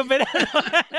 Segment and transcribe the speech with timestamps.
[0.00, 0.48] Esperando.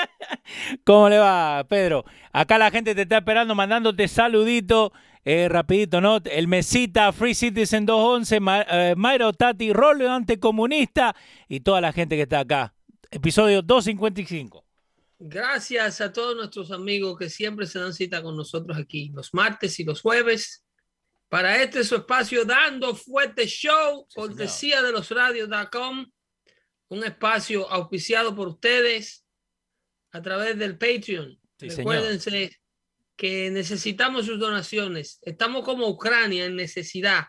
[0.86, 2.06] ¿Cómo le va, Pedro?
[2.32, 4.94] Acá la gente te está esperando, mandándote saludito.
[5.26, 6.20] Eh, rapidito, ¿no?
[6.26, 11.16] El Mesita, Free Citizen 211, Ma eh, Mayro Tati, Rollo Anticomunista
[11.48, 12.74] y toda la gente que está acá.
[13.10, 14.66] Episodio 255.
[15.20, 19.80] Gracias a todos nuestros amigos que siempre se dan cita con nosotros aquí, los martes
[19.80, 20.66] y los jueves,
[21.30, 26.06] para este su espacio Dando Fuerte Show, Sí, cortesía de los radios.com,
[26.94, 29.26] un espacio auspiciado por ustedes
[30.12, 31.40] a través del Patreon.
[31.58, 31.78] Sí, señor.
[31.78, 32.60] Recuérdense
[33.16, 35.20] que necesitamos sus donaciones.
[35.24, 37.26] Estamos como Ucrania en necesidad.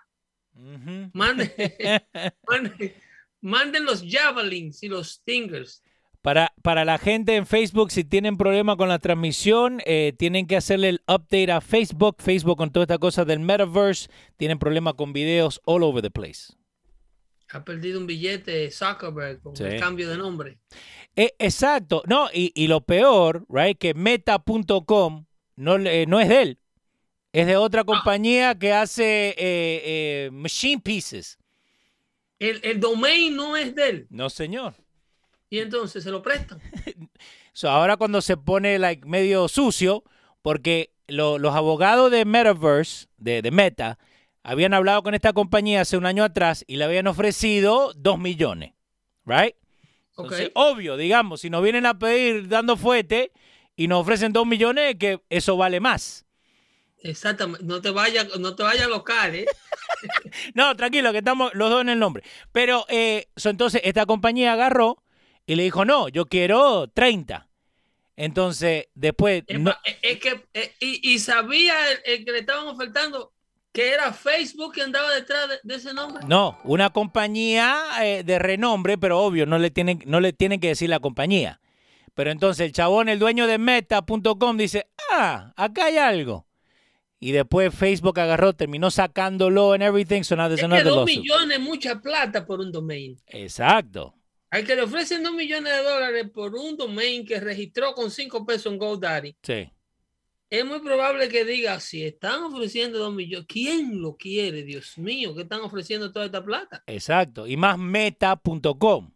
[0.54, 1.10] Ujú.
[1.12, 1.52] Manden,
[2.48, 2.94] manden,
[3.40, 5.82] manden los javelins y los stingers.
[6.20, 10.56] Para, para la gente en Facebook, si tienen problema con la transmisión, eh, tienen que
[10.56, 12.16] hacerle el update a Facebook.
[12.18, 14.08] Facebook con toda esta cosa del metaverse,
[14.38, 16.54] tienen problema con videos all over the place.
[17.50, 19.64] Ha perdido un billete Zuckerberg con Sí.
[19.64, 20.58] el cambio de nombre.
[21.16, 26.42] Eh, exacto, no, y, y lo peor, right, que meta.com no, le- no es de
[26.42, 26.58] él,
[27.32, 31.38] es de otra compañía que hace eh, eh, machine pieces.
[32.40, 34.06] El, el domain no es de él.
[34.10, 34.74] No, señor.
[35.50, 36.60] Y entonces se lo prestan.
[37.56, 40.02] So, ahora cuando se pone like, medio sucio,
[40.42, 43.96] porque lo- los abogados de Metaverse, de, de Meta,
[44.44, 48.74] habían hablado con esta compañía hace un año atrás y le habían ofrecido dos millones,
[49.24, 49.56] right?
[50.14, 50.26] Ok.
[50.26, 53.32] Entonces, obvio, digamos, si nos vienen a pedir dando fuete
[53.74, 56.24] y nos ofrecen dos millones, que eso vale más.
[56.98, 57.64] Exactamente.
[57.66, 59.46] No te vayas no te vaya local, ¿eh?
[60.54, 62.22] No, tranquilo, que estamos los dos en el nombre.
[62.52, 65.02] Pero eh, so, entonces esta compañía agarró
[65.46, 67.48] y le dijo, no, yo quiero 30.
[68.16, 69.42] Entonces, después...
[69.46, 73.33] Es no- es- que, eh, y, y sabía el, el que le estaban ofertando
[73.74, 76.24] que era Facebook que andaba detrás de, de ese nombre.
[76.28, 80.68] No, una compañía eh, de renombre, pero obvio, no le, tienen, no le tienen que
[80.68, 81.60] decir la compañía.
[82.14, 86.46] Pero entonces el chabón, el dueño de meta.com, dice, ah, acá hay algo.
[87.18, 91.06] Y después Facebook agarró, terminó sacándolo en everything, so now there's Es que another dos
[91.06, 93.16] millones es mucha plata por un domain.
[93.26, 94.14] Exacto.
[94.50, 98.46] Al que le ofrecen dos millones de dólares por un domain que registró con cinco
[98.46, 99.34] pesos en GoDaddy.
[99.42, 99.68] Sí.
[100.58, 104.62] Es muy probable que diga, si están ofreciendo dos millones, ¿quién lo quiere?
[104.62, 106.82] Dios mío, que están ofreciendo toda esta plata.
[106.86, 107.46] Exacto.
[107.46, 109.10] Y más meta.com.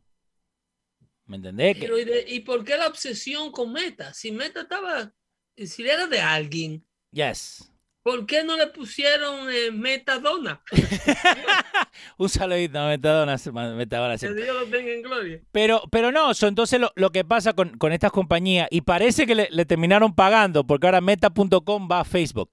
[1.27, 1.75] ¿Me entendés?
[1.77, 4.15] Que- Pero ¿y, de- ¿y por qué la obsesión con Meta?
[4.15, 5.13] Si Meta estaba,
[5.57, 7.71] si era de alguien, Yes.
[8.09, 10.63] ¿Por qué no le pusieron eh, Metadona?
[12.17, 13.37] Un saludito a Metadona.
[13.75, 14.33] Metadona Que.
[14.33, 15.41] Dios lo tenga en gloria.
[15.53, 19.27] Pero, pero no, so, entonces lo, lo que pasa con, con estas compañías, y parece
[19.27, 22.49] que le, le terminaron pagando, porque ahora meta.com va a Facebook.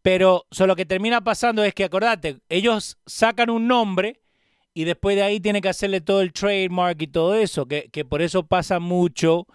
[0.00, 4.22] Pero so, lo que termina pasando es que, acordate, ellos sacan un nombre
[4.72, 8.06] y después de ahí tienen que hacerle todo el trademark y todo eso, que, que
[8.06, 9.46] por eso pasa mucho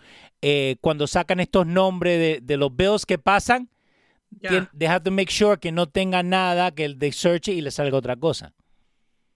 [0.43, 3.67] eh, cuando sacan estos nombres de, de los bills que pasan.
[4.41, 7.61] Tien- They have to make sure que no tengan nada, que el de search y
[7.61, 8.53] le salga otra cosa.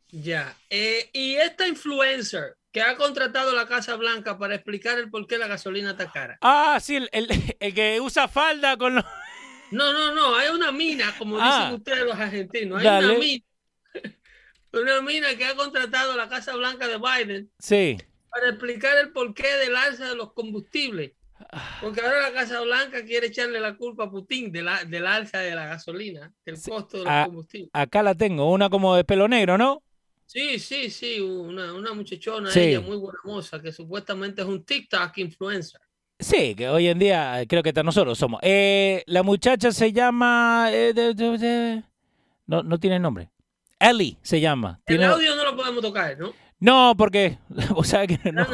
[0.09, 0.55] ya.
[0.69, 5.25] Eh, y esta influencer que ha contratado a la Casa Blanca para explicar el por
[5.27, 6.37] qué la gasolina está cara.
[6.41, 9.05] Ah, sí, el, el- el que usa falda con los...
[9.71, 11.59] No, no, no, hay una mina, como Ah.
[11.61, 13.07] dicen ustedes los argentinos, hay Dale.
[13.09, 13.45] una mina.
[14.73, 17.97] Una mina que ha contratado a la Casa Blanca de Biden Sí.
[18.29, 21.11] para explicar el porqué del alza de los combustibles.
[21.81, 25.39] Porque ahora la Casa Blanca quiere echarle la culpa a Putin de la, del alza
[25.39, 27.69] de la gasolina, del Sí, costo de los ah, combustibles.
[27.73, 29.81] Acá la tengo, una como de pelo negro, ¿no?
[30.25, 32.59] Sí, sí, sí, una, una muchachona, Sí.
[32.61, 35.79] ella muy buena moza, que supuestamente es un TikTok influencer.
[36.19, 38.39] Sí, que hoy en día eh, creo que nosotros somos.
[38.43, 40.69] Eh, la muchacha se llama...
[40.71, 41.83] eh, de- de- de-
[42.47, 43.29] no, no tiene nombre.
[43.79, 44.79] Ellie se llama.
[44.85, 46.33] El Tiene- audio no lo podemos tocar, ¿no?
[46.63, 47.37] No, porque...
[47.75, 48.45] O sea que no...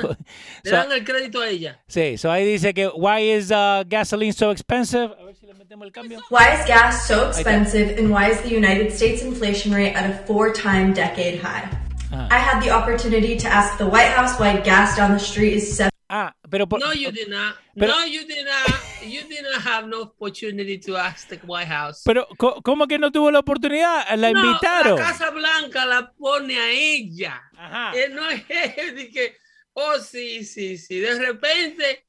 [0.64, 1.80] Le So- dan el crédito a ella.
[1.88, 2.88] sí, so ahí dice que...
[2.88, 5.12] Why is uh, gasoline so expensive?
[5.20, 6.20] A ver si le metemos el cambio.
[6.32, 10.14] Why is gas so expensive and why is the United States inflation rate at a
[10.26, 11.70] four time decade high?
[12.12, 15.76] I had the opportunity to ask the White House why gas down the street is
[15.78, 16.68] seven Ah, pero...
[16.68, 17.56] Por, No, you did not.
[17.76, 19.04] Pero- no, you did not.
[19.04, 22.02] You did not have no opportunity to ask the White House.
[22.04, 24.06] pero ¿cómo que no tuvo la oportunidad?
[24.18, 24.98] La no, invitaron.
[25.00, 27.42] La Casa Blanca la pone a ella.
[27.56, 27.92] Ajá.
[27.96, 28.44] Eh, no es
[29.14, 29.38] que,
[29.74, 31.00] oh, sí, sí, sí.
[31.00, 32.06] De repente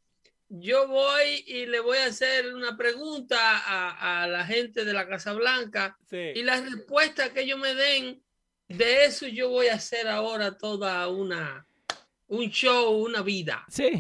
[0.49, 5.07] yo voy y le voy a hacer una pregunta a, a la gente de la
[5.07, 6.33] Casa Blanca Sí.
[6.35, 8.21] y la respuesta que ellos me den,
[8.67, 11.67] de eso yo voy a hacer ahora toda una,
[12.31, 13.65] un show, una vida.
[13.69, 13.91] Sí.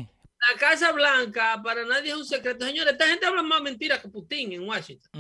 [0.52, 2.64] La Casa Blanca para nadie es un secreto.
[2.64, 5.10] Señores, esta gente habla más mentiras que Putin en Washington.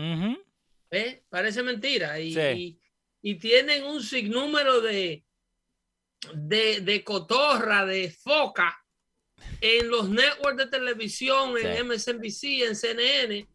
[0.90, 1.22] ¿eh?
[1.28, 2.18] Parece mentira.
[2.18, 2.40] Y, Sí.
[2.40, 2.80] y-
[3.22, 5.24] y tienen un sinnúmero de,
[6.34, 8.76] de, de cotorra, de foca
[9.60, 11.82] en los networks de televisión, en Sí.
[11.84, 13.48] MSNBC, en CNN,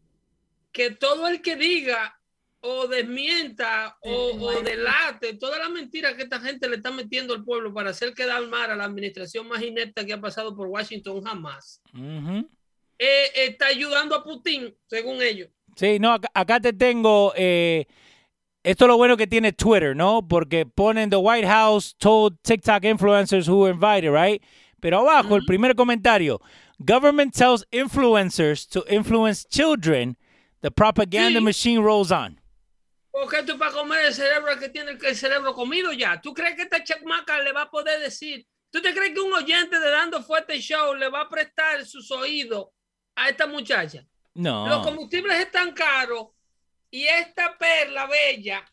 [0.70, 2.15] que todo el que diga
[2.60, 7.44] o desmienta o, o delate toda la mentira que esta gente le está metiendo al
[7.44, 11.22] pueblo para hacer quedar mal a la administración más inepta que ha pasado por Washington
[11.22, 11.80] jamás,
[12.98, 15.48] eh, está ayudando a Putin, según ellos.
[15.76, 17.32] Sí, no, acá, acá te tengo.
[17.36, 17.86] eh,
[18.64, 20.26] esto es lo bueno que tiene Twitter, ¿no?
[20.26, 24.42] Porque ponen The White House told TikTok influencers who were invited, right?
[24.80, 26.40] Pero abajo, el primer comentario:
[26.78, 30.16] Government tells influencers to influence children.
[30.62, 31.44] The propaganda Sí.
[31.44, 32.40] machine rolls on.
[33.18, 36.20] Porque es para comer el cerebro que tiene el- cerebro comido ya.
[36.20, 38.46] ¿Tú crees que esta chamaca le va a poder decir?
[38.70, 42.10] ¿Tú te crees que un oyente de Dando Fuerte Show le va a prestar sus
[42.10, 42.66] oídos
[43.14, 44.04] a esta muchacha?
[44.34, 44.68] No.
[44.68, 46.26] Los combustibles están caros
[46.90, 48.70] y esta perla bella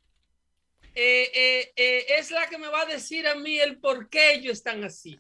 [0.94, 4.34] eh, eh, eh, es la que me va a decir a mí el por qué
[4.34, 5.18] ellos están así.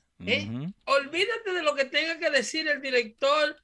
[0.83, 3.55] Olvídate de lo que tenga que decir el director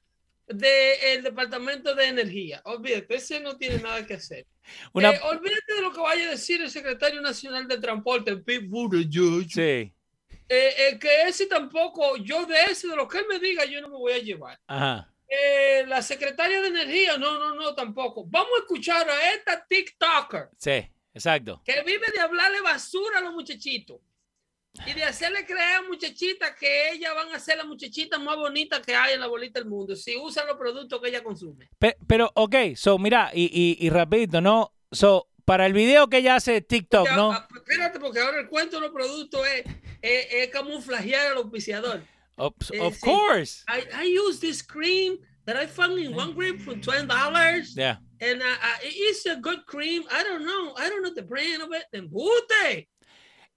[0.54, 2.60] del Departamento de Energía.
[2.64, 4.46] Olvídate, ese no tiene nada que hacer.
[4.92, 8.66] Una- Eh, olvídate de lo que vaya a decir el secretario nacional de transporte, Pete
[8.66, 9.48] Buttigieg.
[9.50, 9.92] Sí.
[10.52, 13.80] Eh, eh, que ese tampoco, yo de ese, de lo que él me diga, yo
[13.80, 14.58] no me voy a llevar.
[14.66, 15.06] Ajá.
[15.28, 18.24] Eh, la secretaria de energía, no, no, no, tampoco.
[18.26, 21.62] Vamos a escuchar a esta TikToker Sí, exacto.
[21.64, 24.00] que vive de hablarle basura a los muchachitos
[24.86, 28.80] y de hacerle creer a muchachitas que ellas van a ser las muchachitas más bonitas
[28.80, 31.68] que hay en la bolita del mundo si usan los productos que ella consume.
[31.78, 34.72] Pe- pero, ok, so, mira, y, y, y rapidito, ¿no?
[34.92, 37.32] So, para el video que ella hace TikTok, Ya, ¿no?
[37.56, 39.64] espérate, porque ahora el cuento de los productos es,
[40.02, 42.02] es, es camuflajear al auspiciador.
[42.36, 43.00] Of, eh, of sí.
[43.00, 43.64] course.
[43.68, 47.76] I, I use this cream that I found in one cream for $20.
[47.76, 47.98] Yeah.
[48.20, 50.04] And uh, uh, it's a good cream.
[50.10, 50.74] I don't know.
[50.76, 51.84] I don't know the brand of it.
[51.92, 52.86] ¡Embute!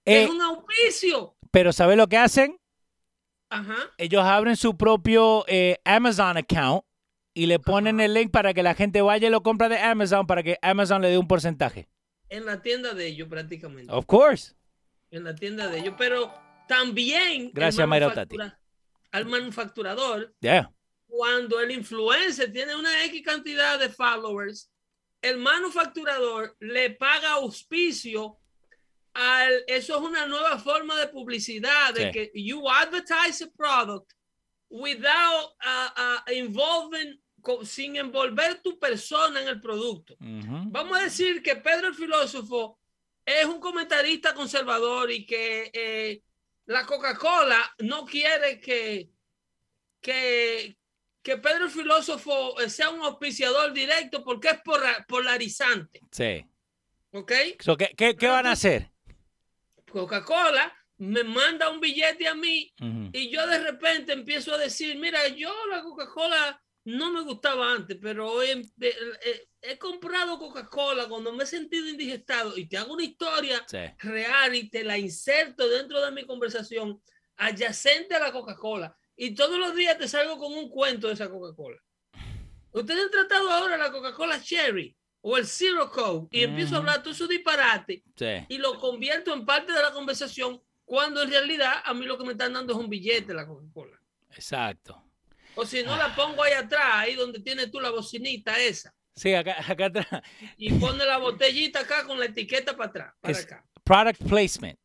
[0.04, 1.36] Eh, es un auspicio.
[1.50, 2.58] pero ¿sabes lo que hacen?
[3.50, 3.76] Ajá.
[3.98, 6.84] Ellos abren su propio eh, Amazon account
[7.34, 10.26] y le ponen el link para que la gente vaya y lo compra de Amazon
[10.26, 11.88] para que Amazon le dé un porcentaje.
[12.28, 13.92] En la tienda de ellos, prácticamente.
[13.92, 14.54] Of course.
[15.10, 15.94] En la tienda de ellos.
[15.96, 16.32] Pero
[16.68, 17.50] también.
[17.52, 18.36] Gracias, Mayra Tati.
[19.12, 20.72] Al manufacturador, Yeah.
[21.06, 24.70] cuando el influencer tiene una X cantidad de followers,
[25.22, 28.38] el manufacturador le paga auspicio
[29.14, 32.10] al, eso es una nueva forma de publicidad, de Sí.
[32.12, 34.12] que you advertise a product
[34.68, 37.20] without uh, uh, involving,
[37.64, 40.16] sin envolver tu persona en el producto.
[40.18, 42.78] Vamos a decir que Pedro el filósofo
[43.24, 46.22] es un comentarista conservador y que eh,
[46.66, 49.10] la Coca-Cola no quiere que,
[50.00, 50.76] que,
[51.22, 54.60] que Pedro el filósofo eh, sea un auspiciador directo porque es
[55.06, 56.00] polarizante.
[56.10, 56.44] Sí.
[57.12, 57.32] ¿Ok?
[57.60, 58.90] So, ¿qué, qué, qué van a hacer?
[59.94, 62.72] Coca-Cola me manda un billete a mí
[63.12, 67.96] y yo de repente empiezo a decir, mira, yo la Coca-Cola no me gustaba antes,
[68.00, 72.76] pero hoy em- de- eh, he comprado Coca-Cola cuando me he sentido indigestado y te
[72.76, 73.78] hago una historia Sí.
[74.00, 77.00] real y te la inserto dentro de mi conversación
[77.36, 78.94] adyacente a la Coca-Cola.
[79.16, 81.80] Y todos los días te salgo con un cuento de esa Coca-Cola.
[82.72, 84.94] Ustedes han tratado ahora la Coca-Cola Cherry
[85.26, 88.44] o el Zero Coke y empiezo a hablar todo eso disparate Sí.
[88.48, 92.24] y lo convierto en parte de la conversación cuando en realidad a mí lo que
[92.24, 93.98] me están dando es un billete la Coca-Cola.
[94.32, 95.02] Exacto.
[95.54, 99.32] O si no la pongo ahí atrás, ahí donde tienes tú la bocinita esa, Sí,
[99.32, 100.06] acá, acá atrás.
[100.58, 103.64] y pone la botellita acá con la etiqueta para atrás, para Es- acá.
[103.82, 104.78] Product placement.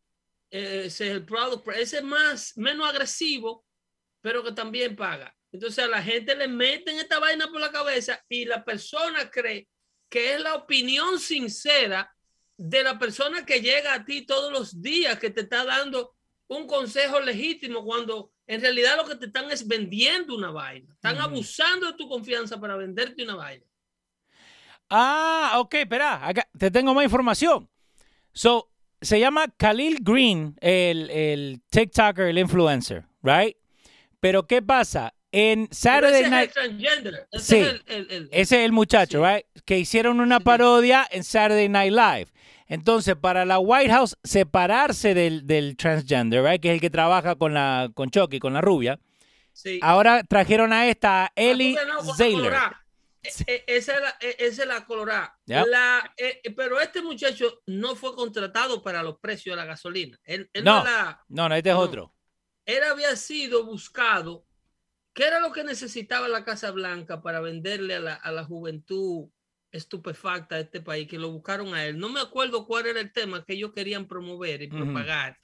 [0.50, 3.66] ese es el product, ese es más, menos agresivo,
[4.22, 5.36] pero que también paga.
[5.52, 9.68] Entonces a la gente le meten esta vaina por la cabeza y la persona cree
[10.10, 12.14] que es la opinión sincera
[12.58, 16.16] de la persona que llega a ti todos los días, que te está dando
[16.48, 20.92] un consejo legítimo, cuando en realidad lo que te están es vendiendo una vaina.
[20.94, 23.64] Están abusando de tu confianza para venderte una vaina.
[24.90, 27.70] Ah, ok, espera, acá te tengo más información.
[28.34, 33.56] So, se llama Khalil Green, el, el TikToker, el influencer, right?
[34.20, 35.14] Pero ¿qué pasa?
[35.32, 36.52] En Saturday Night.
[37.34, 39.46] sí, es el, ese es el muchacho, right?
[39.66, 42.28] Que hicieron una parodia en Saturday Night Live.
[42.68, 46.62] Entonces, para la White House separarse del, del transgender, right?
[46.62, 49.00] Que es el que trabaja con la con Chucky, con la rubia.
[49.54, 49.80] Sí.
[49.82, 51.76] Ahora trajeron a esta ah, Ellie
[52.16, 52.54] Zayler.
[53.22, 55.38] E, e, esa es la, e, esa es la colorada.
[55.46, 56.14] La,
[56.56, 60.20] pero este muchacho no fue contratado para los precios de la gasolina.
[60.24, 60.84] Él, no,
[61.28, 62.14] no, no, este es otro.
[62.66, 64.46] Él había sido buscado
[65.14, 69.30] ¿Qué era lo que necesitaba la Casa Blanca para venderle a la, a la juventud
[69.72, 71.08] estupefacta de este país?
[71.08, 71.98] Que lo buscaron a él.
[71.98, 75.38] No me acuerdo cuál era el tema que ellos querían promover y propagar.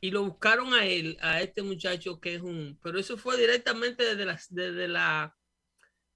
[0.00, 2.78] Y lo buscaron a él, a este muchacho que es un...
[2.82, 4.40] Pero eso fue directamente desde la...
[4.50, 5.36] Desde la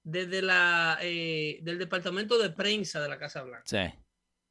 [0.05, 3.63] desde la eh, del departamento de prensa de la Casa Blanca.
[3.65, 3.99] Sí.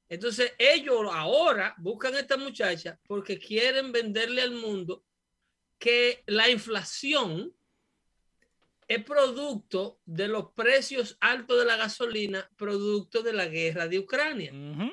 [0.09, 5.05] Entonces ellos ahora buscan a esta muchacha porque quieren venderle al mundo
[5.79, 7.55] que la inflación
[8.89, 14.53] es producto de los precios altos de la gasolina, producto de la guerra de Ucrania.
[14.53, 14.93] ¿Me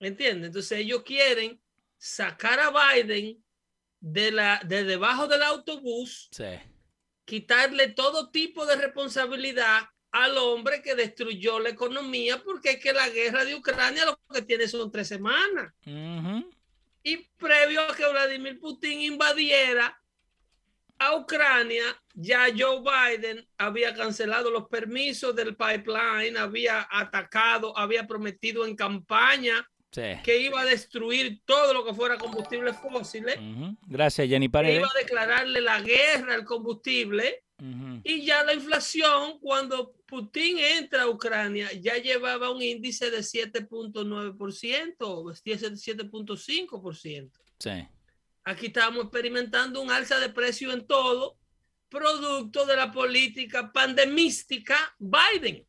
[0.00, 0.48] ¿Entiendes?
[0.48, 1.60] Entonces ellos quieren
[1.96, 3.42] sacar a Biden
[4.00, 6.30] de, la, de debajo del autobús,
[7.24, 13.08] quitarle todo tipo de responsabilidad al hombre que destruyó la economía, porque es que la
[13.08, 15.72] guerra de Ucrania lo que tiene son tres semanas.
[17.02, 20.00] Y previo a que Vladimir Putin invadiera
[20.98, 28.66] a Ucrania, ya Joe Biden había cancelado los permisos del pipeline, había atacado, había prometido
[28.66, 33.36] en campaña que iba a destruir todo lo que fuera combustible fósiles.
[33.86, 34.78] Gracias, Jenny Paredes.
[34.78, 37.44] Iba a declararle la guerra al combustible.
[38.04, 44.96] Y ya la inflación, cuando Putin entra a Ucrania, ya llevaba un índice de 7.9%,
[44.96, 47.30] 7.5%.
[47.58, 47.88] Sí.
[48.48, 51.38] Aquí estamos experimentando un alza de precio en todo,
[51.90, 55.68] producto de la política pandemística Biden.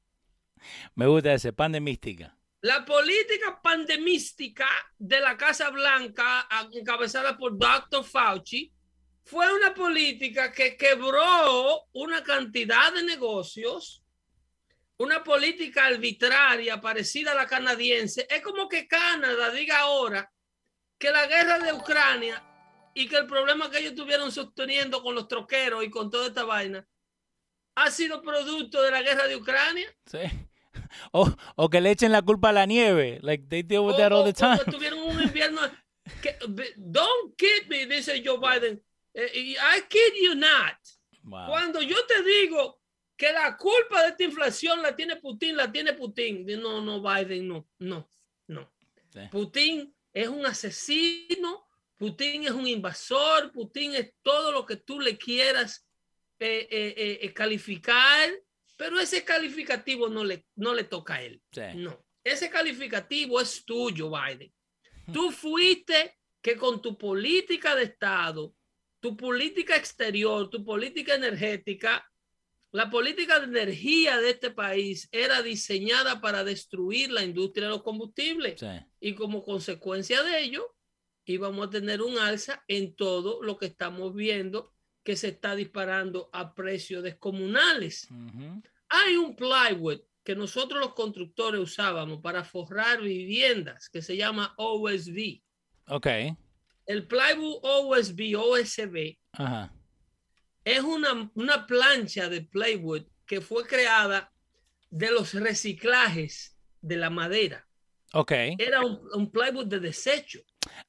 [0.96, 2.38] Me gusta ese, pandemística.
[2.62, 4.66] La política pandemística
[4.98, 8.06] de la Casa Blanca, encabezada por Dr.
[8.06, 8.72] Fauci,
[9.26, 14.06] fue una política que quebró una cantidad de negocios,
[14.96, 18.26] una política arbitraria parecida a la canadiense.
[18.30, 20.32] Es como que Canadá diga ahora
[20.98, 22.46] que la guerra de Ucrania
[22.94, 26.44] y que el problema que ellos tuvieron sosteniendo con los troqueros y con toda esta
[26.44, 26.88] vaina
[27.76, 29.88] ha sido producto de la guerra de Ucrania.
[30.06, 30.20] Sí.
[31.12, 33.20] O, o que le echen la culpa a la nieve.
[33.22, 34.60] Like they deal with that all the time.
[34.60, 35.62] O tuvieron un invierno.
[36.22, 36.36] Que,
[36.78, 38.82] don't kid me, dice Joe Biden.
[39.14, 40.78] Eh, I kid you not.
[41.24, 42.82] Cuando yo te digo
[43.16, 46.46] que la culpa de esta inflación la tiene Putin, la tiene Putin.
[46.60, 48.10] No, no, Biden, no, no,
[48.48, 48.72] no.
[49.30, 51.69] Putin es un asesino
[52.00, 55.86] Putin es un invasor, Putin es todo lo que tú le quieras
[56.40, 58.30] eh, eh, eh, calificar,
[58.78, 61.42] pero ese calificativo no le, no le toca a él.
[61.76, 64.52] No, ese calificativo es tuyo, Biden.
[65.12, 68.56] Tú fuiste que con tu política de Estado,
[69.02, 72.10] tu política exterior, tu política energética,
[72.72, 77.84] la política de energía de este país era diseñada para destruir la industria de los
[77.84, 78.62] combustibles.
[79.02, 80.78] Y como consecuencia de ello,
[81.30, 85.56] y vamos a tener un alza en todo lo que estamos viendo que se está
[85.56, 88.08] disparando a precios descomunales.
[88.90, 95.44] Hay un plywood que nosotros los constructores usábamos para forrar viviendas que se llama OSB.
[95.90, 96.08] Ok.
[96.88, 99.20] El plywood OSB, OSB,
[100.66, 104.34] es una, una plancha de plywood que fue creada
[104.90, 107.68] de los reciclajes de la madera.
[108.14, 108.32] Ok.
[108.58, 110.40] Era un, un plywood de desecho.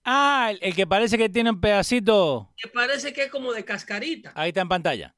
[0.04, 2.52] Ah, el, que parece que tiene un pedacito.
[2.56, 4.32] Que parece que es como de cascarita.
[4.34, 5.14] Ahí está en pantalla.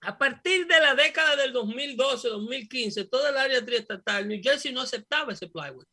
[0.00, 4.80] A partir de la década del 2012, 2015, toda el área triestatal, New Jersey no
[4.80, 5.86] aceptaba ese plywood.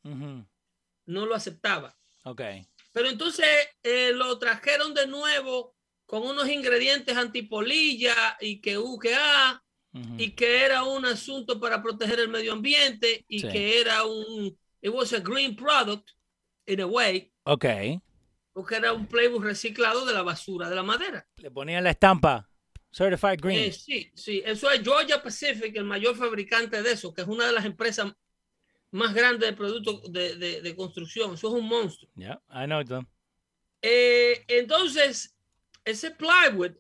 [1.06, 1.96] No lo aceptaba.
[2.24, 2.42] Ok.
[2.92, 3.48] Pero entonces
[3.84, 5.76] eh, lo trajeron de nuevo
[6.06, 9.64] con unos ingredientes antipolilla y que U, que A,
[10.18, 14.92] y que era un asunto para proteger el medio ambiente y que era un, it
[14.92, 16.10] was a green product
[16.70, 17.32] in a way.
[17.44, 17.66] Ok.
[18.54, 21.28] Porque era un playbook reciclado de la basura de la madera.
[21.38, 22.50] Le ponían la estampa.
[22.92, 23.70] Certified Green.
[23.70, 24.42] Eh, sí, sí.
[24.46, 28.12] Eso es Georgia Pacific, el mayor fabricante de eso, que es una de las empresas
[28.92, 31.36] más grandes de productos de, de, de construcción.
[31.36, 32.12] Eso es un monstruo.
[32.16, 33.06] Yeah, I know them.
[33.82, 35.38] Eh, entonces,
[35.86, 36.72] ese plywood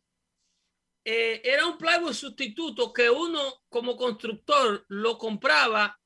[1.05, 5.99] eh, era un plywood sustituto que uno como constructor lo compraba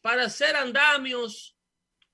[0.00, 1.56] para hacer andamios,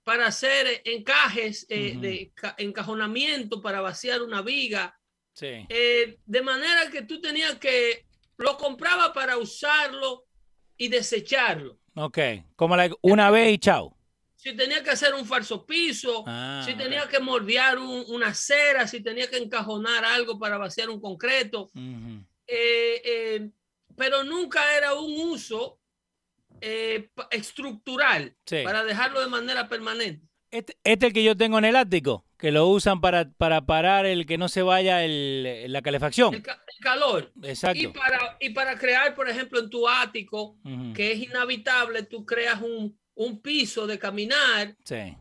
[0.07, 4.97] para hacer encajes eh, de encajonamiento, para vaciar una viga.
[5.33, 5.67] Sí.
[5.69, 10.25] Eh, de manera que tú tenías que lo compraba para usarlo
[10.77, 11.81] y desecharlo.
[11.97, 12.19] Ok,
[12.55, 13.97] como una vez y chao.
[14.37, 18.87] Si tenía que hacer un falso piso, Ah, si tenía que moldear un- una cera,
[18.87, 21.63] si tenía que encajonar algo para vaciar un concreto.
[21.75, 22.25] Ujú.
[22.49, 23.51] eh, eh,
[23.97, 25.81] pero nunca era un uso
[26.61, 28.63] eh, estructural Sí.
[28.65, 30.27] para dejarlo de manera permanente.
[30.51, 33.67] Este, este es el que yo tengo en el ático, que lo usan para, para
[33.67, 36.35] parar el que no se vaya el, la calefacción.
[36.35, 37.33] El, ca- el calor.
[37.43, 37.93] Y Exacto.
[37.93, 40.57] para, y para crear, por ejemplo, en tu ático,
[40.95, 45.17] que es inhabitable, tú creas un, un piso de caminar Sí.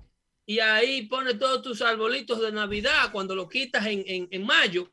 [0.45, 4.91] y ahí pones todos tus arbolitos de Navidad cuando lo quitas en, en, en mayo.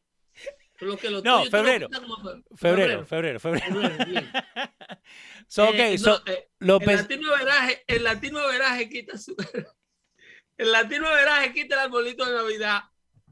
[0.82, 1.88] Lo que lo No, lo febrero.
[1.88, 2.16] como
[2.56, 3.64] Febrero, febrero, febrero.
[3.66, 4.32] febrero, bien.
[5.48, 9.36] So, ok, Eh, so, no, eh, lo el latino veraje, el latino veraje quita su,
[10.58, 12.80] el latino veraje quita el arbolito de Navidad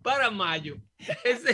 [0.02, 0.76] para mayo.
[1.25, 1.50] Ese,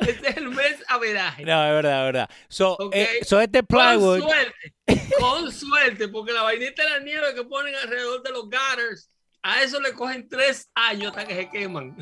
[0.00, 1.44] ese es el mes averaje.
[1.44, 2.30] No, es verdad, es verdad.
[2.48, 2.94] So, Ok.
[2.94, 4.74] eh, so este Con plywood, suerte,
[5.18, 9.10] con suerte, porque la vainita de la nieve que ponen alrededor de los gutters,
[9.42, 11.96] a eso le cogen tres años hasta que se queman.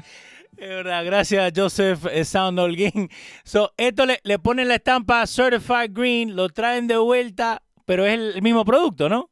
[0.58, 3.10] Es verdad, gracias Joseph eh, Sound Holguín.
[3.44, 8.14] So, esto le, le ponen la estampa Certified Green, lo traen de vuelta, pero es
[8.14, 9.30] el, mismo producto, ¿no?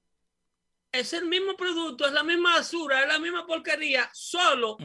[0.92, 4.76] Es el mismo producto, es la misma basura, es la misma porquería, solo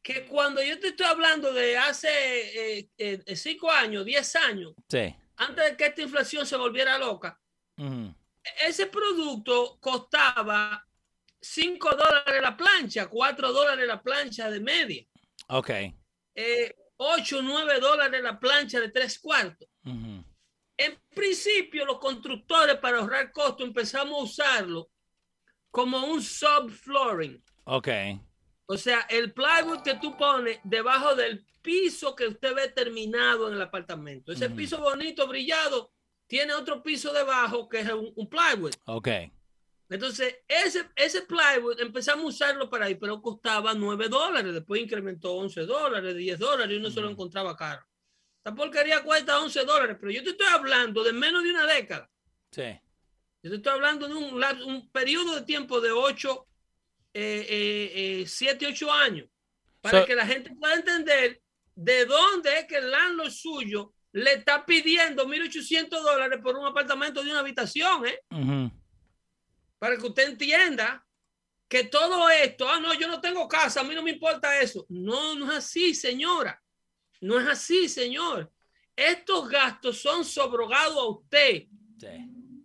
[0.00, 5.12] que cuando yo te estoy hablando de hace eh, eh, cinco años, diez años, Sí.
[5.36, 7.40] antes de que esta inflación se volviera loca,
[8.64, 10.86] ese producto costaba
[11.40, 15.04] 5 dólares la plancha, 4 dólares la plancha de media,
[15.48, 15.70] Ok.
[16.34, 19.68] eh, 8, 9 dólares la plancha de tres cuartos.
[20.78, 24.90] En principio, los constructores para ahorrar costo empezamos a usarlo
[25.70, 27.42] como un subflooring.
[27.64, 27.88] Ok.
[28.66, 33.54] O sea, el plywood que tú pones debajo del piso que usted ve terminado en
[33.54, 34.32] el apartamento.
[34.32, 35.92] Ese piso bonito, brillado,
[36.26, 38.72] tiene otro piso debajo que es un, un plywood.
[38.86, 39.08] Ok.
[39.88, 44.52] Entonces, ese, ese plywood empezamos a usarlo para ahí, pero costaba 9 dólares.
[44.52, 47.12] Después incrementó 11 dólares, 10 dólares y uno se lo Ujú.
[47.12, 47.86] encontraba caro.
[48.38, 52.10] Esta porquería cuesta 11 dólares, pero yo te estoy hablando de menos de una década.
[52.50, 52.80] Sí.
[53.42, 56.46] Yo te estoy hablando de un, un periodo de tiempo de 8,
[57.14, 59.28] eh, 7, 8 años,
[59.80, 61.40] para So- que la gente pueda entender
[61.74, 67.22] de dónde es que el landlord suyo le está pidiendo 1.800 dólares por un apartamento
[67.22, 68.20] de una habitación, ¿eh?
[68.30, 68.70] Ujú.
[69.78, 71.06] Para que usted entienda
[71.68, 74.86] que todo esto, ah, no, yo no tengo casa, a mí no me importa eso.
[74.88, 76.62] No, no es así, señora.
[77.20, 78.52] No es así, señor.
[78.94, 81.64] Estos gastos son sobrogados a usted.
[81.98, 82.06] Sí.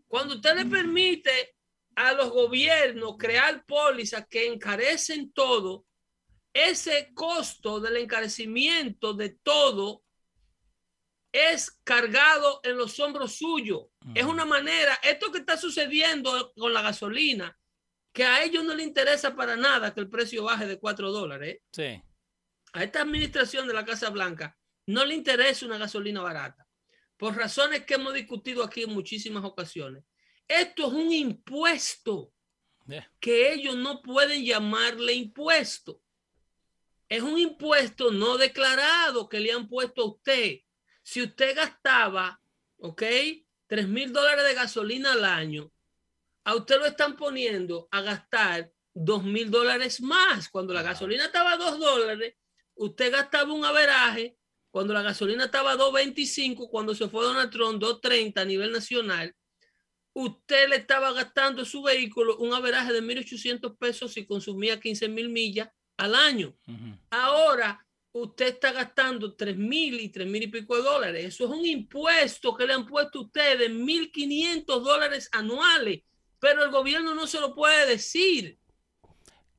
[0.08, 1.56] Cuando usted le permite
[1.96, 5.86] a los gobiernos crear pólizas que encarecen todo,
[6.54, 10.01] ese costo del encarecimiento de todo
[11.32, 13.88] es cargado en los hombros suyos.
[14.16, 17.58] Es una manera, esto que está sucediendo con la gasolina,
[18.14, 21.60] que a ellos no les interesa para nada que el precio baje de 4 dólares.
[21.72, 22.02] Sí.
[22.74, 26.68] A esta administración de la Casa Blanca no le interesa una gasolina barata,
[27.18, 30.04] por razones que hemos discutido aquí en muchísimas ocasiones.
[30.48, 32.34] Esto es un impuesto
[32.88, 33.10] Yeah.
[33.20, 36.02] que ellos no pueden llamarle impuesto.
[37.08, 40.62] Es un impuesto no declarado que le han puesto a usted.
[41.04, 42.42] Si usted gastaba,
[42.78, 43.04] ¿ok?
[43.68, 45.72] 3 mil dólares de gasolina al año,
[46.44, 50.50] a usted lo están poniendo a gastar 2 mil dólares más.
[50.50, 52.36] Cuando la gasolina estaba a 2 dólares,
[52.76, 54.38] usted gastaba un averaje.
[54.70, 59.36] Cuando la gasolina estaba a 2.25, cuando se fue Donald Trump, 2.30 a nivel nacional,
[60.14, 65.30] usted le estaba gastando su vehículo un averaje de 1.800 pesos si consumía 15 mil
[65.30, 66.56] millas al año.
[67.10, 71.26] Ahora usted está gastando 3 mil y 3 mil y pico de dólares.
[71.26, 76.02] Eso es un impuesto que le han puesto a ustedes de 1.500 dólares anuales,
[76.40, 78.60] pero el gobierno no se lo puede decir.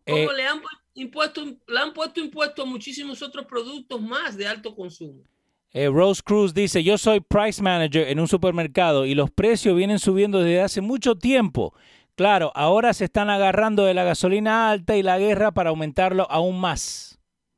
[0.07, 4.37] Como Eh, le, han pu- impuesto, le han puesto impuestos a muchísimos otros productos más
[4.37, 5.25] de alto consumo.
[5.73, 9.99] Eh, Rose Cruz dice, yo soy price manager en un supermercado y los precios vienen
[9.99, 11.75] subiendo desde hace mucho tiempo.
[12.15, 16.61] Claro, ahora se están agarrando de la gasolina alta y la guerra para aumentarlo aún
[16.61, 17.12] más.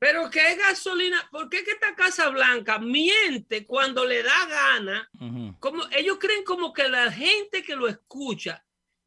[0.05, 1.27] Pero ¿qué gasolina?
[1.33, 5.11] ¿Por qué que esta Casa Blanca miente cuando le da gana?
[5.59, 8.63] como, ellos creen como que la gente que lo escucha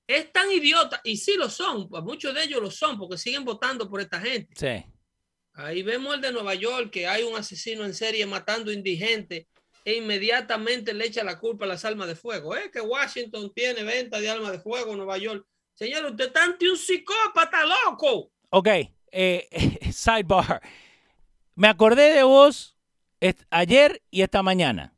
[0.08, 3.46] es tan idiota, y sí lo son, pues muchos de ellos lo son, porque siguen
[3.46, 4.56] votando por esta gente.
[4.56, 4.92] Sí.
[5.54, 9.46] Ahí vemos el de Nueva York, que hay un asesino en serie matando indigentes
[9.86, 12.56] e inmediatamente le echa la culpa a las armas de fuego.
[12.58, 12.72] ¿eh?
[12.74, 15.46] Que Washington tiene venta de armas de fuego en Nueva York.
[15.76, 18.32] Señor, usted está ante un psicópata loco.
[18.50, 18.68] Ok,
[19.12, 19.48] eh,
[19.92, 20.60] sidebar.
[21.58, 22.78] Me acordé de vos
[23.50, 24.94] ayer y esta mañana.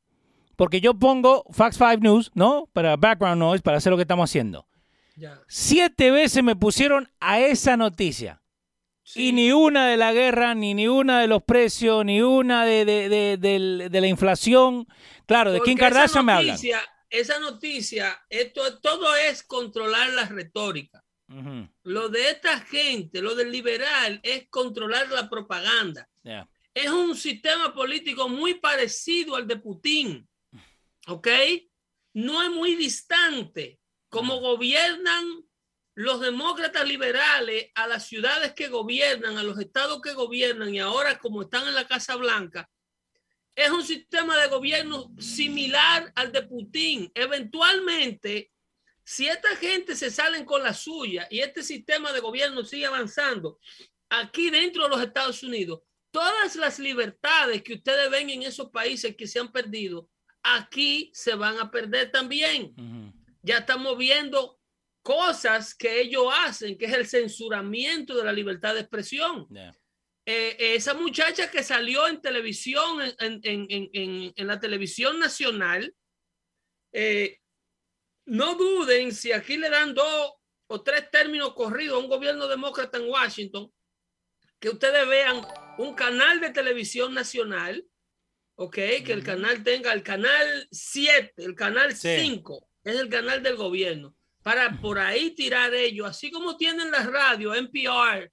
[0.57, 2.69] Porque yo pongo Fox 5 News, ¿no?
[2.73, 4.67] Para background noise, para hacer lo que estamos haciendo.
[5.47, 8.41] Siete veces me pusieron a esa noticia.
[9.15, 12.83] Y ni una de la guerra, ni, ni una de los precios, ni una de,
[12.85, 14.85] de, la inflación.
[15.25, 16.57] Claro, de Kim Kardashian me habla.
[17.09, 21.05] Esa noticia, esto todo es controlar la retórica.
[21.83, 26.09] Lo de esta gente, lo del liberal, es controlar la propaganda.
[26.73, 30.27] Es un sistema político muy parecido al de Putin.
[31.07, 31.27] ¿Ok?
[32.13, 33.79] No es muy distante.
[34.09, 35.43] Como gobiernan
[35.93, 41.19] los demócratas liberales a las ciudades que gobiernan, a los estados que gobiernan y ahora
[41.19, 42.69] como están en la Casa Blanca,
[43.53, 47.11] es un sistema de gobierno similar al de Putin.
[47.13, 48.51] Eventualmente,
[49.09, 53.59] si esta gente se salen con la suya y este sistema de gobierno sigue avanzando
[54.07, 59.15] aquí dentro de los Estados Unidos, todas las libertades que ustedes ven en esos países
[59.15, 60.07] que se han perdido,
[60.43, 62.75] aquí se van a perder también.
[63.41, 64.59] Ya estamos viendo
[65.01, 69.47] cosas que ellos hacen, que es el censuramiento de la libertad de expresión.
[70.23, 75.95] Eh, esa muchacha que salió en televisión, en, la televisión nacional,
[76.93, 77.38] eh,
[78.29, 80.33] no duden si aquí le dan dos
[80.67, 83.71] o tres términos corridos a un gobierno demócrata en Washington,
[84.59, 85.41] que ustedes vean
[85.77, 87.85] un canal de televisión nacional,
[88.55, 93.55] ok, que el canal tenga el canal 7, el canal 5, es el canal del
[93.55, 98.31] gobierno para por ahí tirar ellos, así como tienen la radio NPR,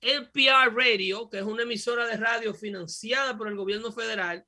[0.00, 4.44] NPR Radio, que es una emisora de radio financiada por el gobierno federal,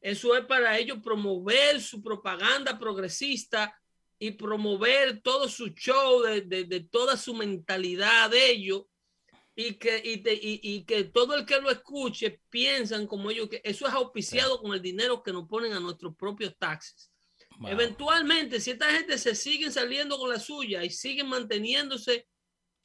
[0.00, 3.79] eso es para ellos promover su propaganda progresista
[4.22, 8.82] y promover todo su show de, de, toda su mentalidad de ellos
[9.56, 10.20] y que, y,
[10.62, 14.74] y, que todo el que lo escuche piensan como ellos que eso es auspiciado con
[14.74, 17.10] el dinero que nos ponen a nuestros propios taxes.
[17.66, 22.26] Eventualmente, si esta gente se sigue saliendo con la suya y siguen manteniéndose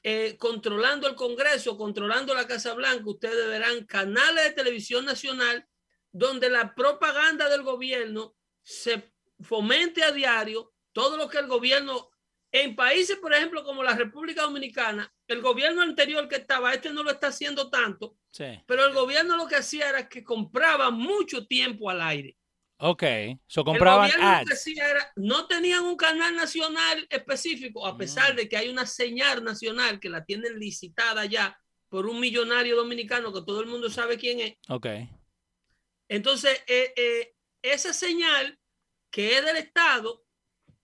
[0.03, 5.67] eh, controlando el Congreso, controlando la Casa Blanca, ustedes verán canales de televisión nacional
[6.11, 12.09] donde la propaganda del gobierno se fomente a diario, todo lo que el gobierno,
[12.53, 17.03] en países, por ejemplo, como la República Dominicana, el gobierno anterior que estaba, este no
[17.03, 18.15] lo está haciendo tanto,
[18.65, 22.37] pero el gobierno lo que hacía era que compraba mucho tiempo al aire.
[22.77, 23.03] Ok,
[23.45, 24.65] so compraban ads.
[25.17, 28.37] no tenían un canal nacional específico, a pesar mm.
[28.37, 33.33] de que hay una señal nacional que la tienen licitada ya por un millonario dominicano
[33.33, 34.53] que todo el mundo sabe quién es.
[34.69, 34.87] Ok.
[36.07, 38.57] Entonces, eh, eh, esa señal
[39.09, 40.24] que es del Estado,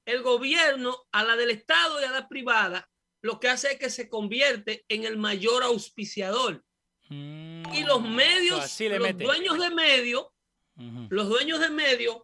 [0.06, 2.90] el gobierno a la del Estado y a la privada,
[3.22, 6.64] lo que hace es que se convierte en el mayor auspiciador.
[7.10, 8.16] y los mm.
[8.16, 10.28] medios, los dueños de medios,
[11.10, 12.18] los dueños de medios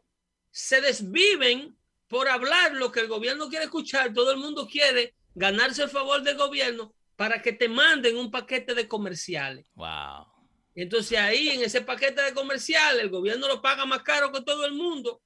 [0.49, 4.13] se desviven por hablar lo que el gobierno quiere escuchar.
[4.13, 8.73] Todo el mundo quiere ganarse el favor del gobierno para que te manden un paquete
[8.73, 9.67] de comerciales.
[9.75, 10.25] Wow.
[10.73, 14.65] Entonces ahí en ese paquete de comerciales el gobierno lo paga más caro que todo
[14.65, 15.21] el mundo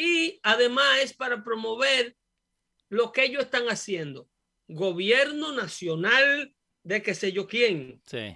[0.00, 2.16] y además es para promover
[2.88, 4.30] lo que ellos están haciendo.
[4.66, 8.00] Gobierno nacional de qué sé yo quién.
[8.06, 8.34] Sí.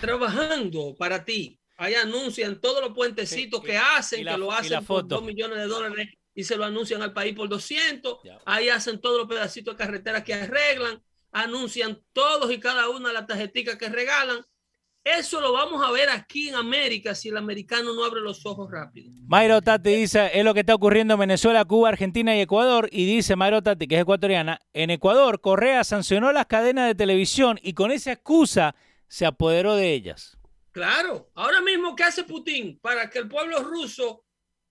[0.00, 1.58] Trabajando para ti.
[1.76, 6.08] Ahí anuncian todos los puentecitos que hacen, que lo hacen por 2 millones de dólares
[6.34, 8.18] y se lo anuncian al país por 200.
[8.44, 11.02] Ahí hacen todos los pedacitos de carretera que arreglan,
[11.32, 14.44] anuncian todos y cada una las tarjeticas que regalan.
[15.02, 18.70] Eso lo vamos a ver aquí en América si el americano no abre los ojos
[18.70, 19.10] rápido.
[19.26, 22.88] Mayro Tati dice, es lo que está ocurriendo en Venezuela, Cuba, Argentina y Ecuador.
[22.92, 27.58] Y dice Mayro Tati, que es ecuatoriana, en Ecuador, Correa sancionó las cadenas de televisión
[27.62, 28.74] y con esa excusa
[29.08, 30.36] se apoderó de ellas.
[30.70, 34.24] Claro, ahora mismo, ¿qué hace Putin para que el pueblo ruso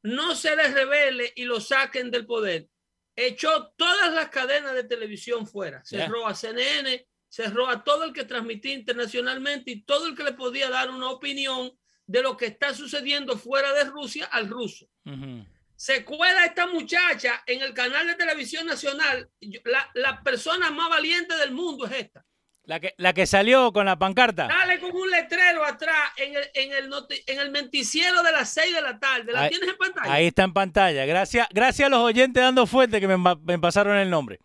[0.04, 2.70] no se les revele y lo saquen del poder?
[3.15, 8.26] Echó todas las cadenas de televisión fuera, cerró a CNN, cerró a todo el que
[8.26, 11.72] transmitía internacionalmente y todo el que le podía dar una opinión
[12.06, 14.89] de lo que está sucediendo fuera de Rusia al ruso.
[15.76, 19.30] Se cuela esta muchacha en el canal de televisión nacional.
[19.63, 22.26] La, la persona más valiente del mundo es esta.
[22.63, 24.48] La que, la que salió con la pancarta.
[24.48, 26.94] Dale con un letrero atrás en el, en el,
[27.26, 29.32] en el menticiero de las 6 de la tarde.
[29.32, 30.13] ¿La tienes en pantalla?
[30.13, 31.06] Ahí está en pantalla.
[31.06, 34.39] Gracias, gracias a los oyentes dando fuerte que me, me pasaron el nombre.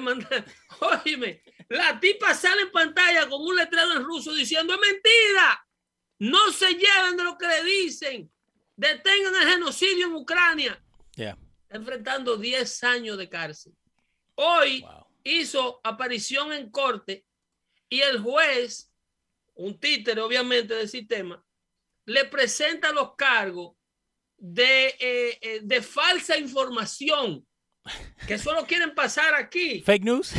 [0.00, 0.44] De
[0.80, 5.66] Óyeme, la tipa sale en pantalla con un letrero en ruso diciendo: ¡Es mentira!
[6.18, 8.32] No se lleven de lo que le dicen.
[8.76, 10.82] Detengan el genocidio en Ucrania.
[11.14, 11.36] Yeah.
[11.68, 13.74] Enfrentando 10 años de cárcel.
[14.34, 14.84] Hoy
[15.24, 17.24] hizo aparición en corte
[17.88, 18.90] y el juez,
[19.54, 21.44] un títere obviamente del sistema,
[22.06, 23.76] le presenta los cargos
[24.36, 27.46] de, eh, eh, de falsa información,
[28.26, 29.82] que solo quieren pasar aquí.
[29.82, 30.32] Fake news.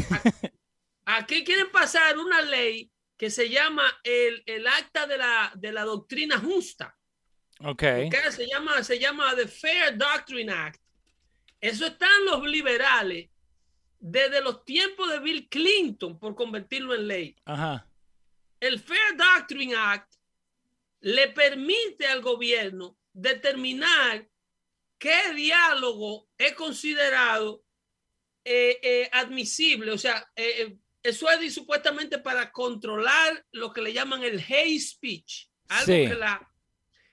[1.06, 5.84] Aquí, quieren pasar una ley que se llama el, el acta de la, de la
[5.84, 6.98] doctrina justa.
[7.60, 7.84] Ok.
[8.32, 10.82] Se, llama, se llama The Fair Doctrine Act.
[11.60, 13.30] Eso están los liberales
[14.00, 17.36] desde los tiempos de Bill Clinton por convertirlo en ley.
[18.60, 20.14] El Fair Doctrine Act
[21.00, 24.28] le permite al gobierno determinar
[25.04, 27.62] qué diálogo es considerado
[28.46, 29.92] eh, eh, admisible.
[29.92, 35.50] O sea, eh, eso es supuestamente para controlar lo que le llaman el hate speech.
[35.68, 36.50] Algo que, la,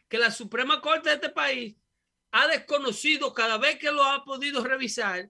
[0.09, 1.75] que la Suprema Corte de este país
[2.31, 5.29] ha desconocido cada vez que lo ha podido revisar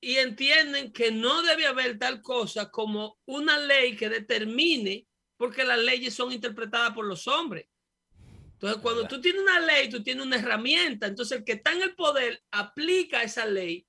[0.00, 5.78] y entienden que no debe haber tal cosa como una ley que determine, porque las
[5.78, 7.68] leyes son interpretadas por los hombres.
[8.62, 11.08] Entonces, cuando tú tienes una ley, tú tienes una herramienta.
[11.08, 13.88] Entonces, el que está en el poder aplica esa ley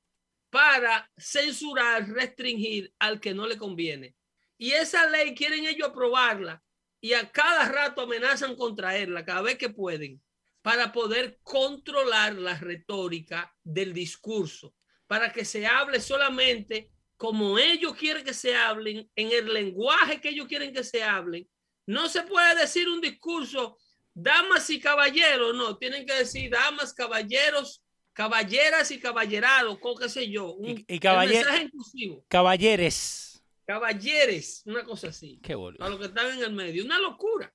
[0.50, 4.16] para censurar, restringir al que no le conviene.
[4.58, 6.64] Y esa ley quieren ellos aprobarla
[7.00, 10.20] y a cada rato amenazan con traerla cada vez que pueden
[10.64, 14.74] para poder controlar la retórica del discurso
[15.06, 20.30] para que se hable solamente como ellos quieren que se hablen, en el lenguaje que
[20.30, 21.48] ellos quieren que se hablen.
[21.86, 23.78] No se puede decir un discurso,
[24.14, 30.30] damas y caballeros, no, tienen que decir damas, caballeros, caballeras y caballerados, con qué sé
[30.30, 32.24] yo, un, y, mensaje inclusivo.
[32.28, 33.44] Caballeres.
[33.66, 35.40] Caballeres, una cosa así.
[35.42, 35.78] Qué bueno.
[35.80, 37.54] A los que están en el medio, una locura.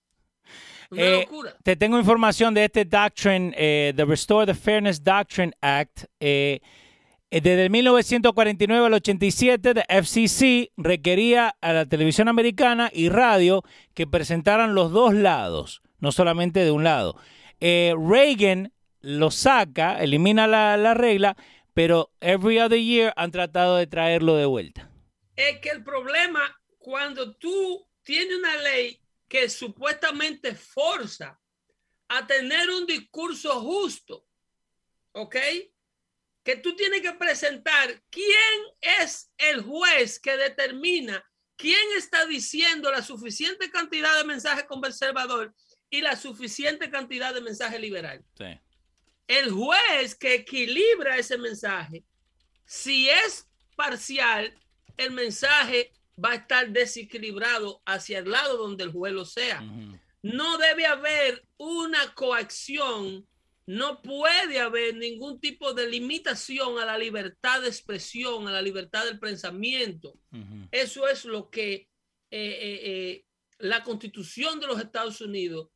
[0.90, 1.54] Una eh, locura.
[1.62, 6.04] Te tengo información de este doctrine, eh, the Restore the Fairness Doctrine Act.
[6.18, 6.60] Eh,
[7.30, 13.62] eh, desde el 1949 al 87, the FCC requería a la televisión americana y radio
[13.92, 17.16] que presentaran los dos lados, no solamente de un lado.
[17.60, 21.36] Eh, Reagan lo saca, elimina la, regla,
[21.74, 24.90] pero every other year han tratado de traerlo de vuelta.
[25.36, 31.38] Es que el problema, cuando tú tienes una ley que supuestamente forza
[32.08, 34.24] a tener un discurso justo,
[35.12, 35.36] ¿ok?
[36.48, 41.22] que tú tienes que presentar quién es el juez que determina
[41.58, 45.54] quién está diciendo la suficiente cantidad de mensaje conservador
[45.90, 48.24] y la suficiente cantidad de mensaje liberal.
[49.26, 52.04] El juez que equilibra ese mensaje,
[52.64, 53.46] si es
[53.76, 54.54] parcial,
[54.96, 59.62] el mensaje va a estar desequilibrado hacia el lado donde el juez lo sea.
[60.22, 63.26] No debe haber una coacción
[63.68, 69.04] no puede haber ningún tipo de limitación a la libertad de expresión, a la libertad
[69.04, 70.14] del pensamiento.
[70.70, 71.86] Eso es lo que eh,
[72.30, 73.24] eh, eh,
[73.58, 75.68] la constitución de los Estados Unidos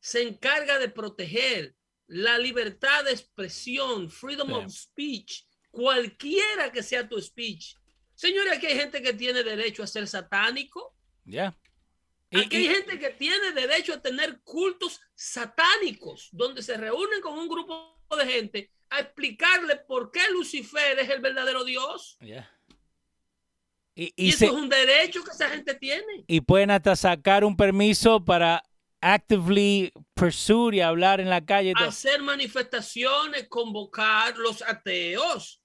[0.00, 1.74] se encarga de proteger,
[2.06, 7.76] la libertad de expresión, freedom of speech, cualquiera que sea tu speech.
[8.14, 10.94] Señores, aquí hay gente que tiene derecho a ser satánico.
[11.24, 11.56] Ya.
[12.32, 17.48] Aquí hay gente que tiene derecho a tener cultos satánicos, donde se reúnen con un
[17.48, 22.18] grupo de gente a explicarle por qué Lucifer es el verdadero Dios.
[23.94, 26.24] Y, eso es un derecho que esa gente tiene.
[26.26, 28.62] Y pueden hasta sacar un permiso para
[29.00, 31.72] actively pursue y hablar en la calle.
[31.76, 35.62] Hacer manifestaciones, convocar los ateos.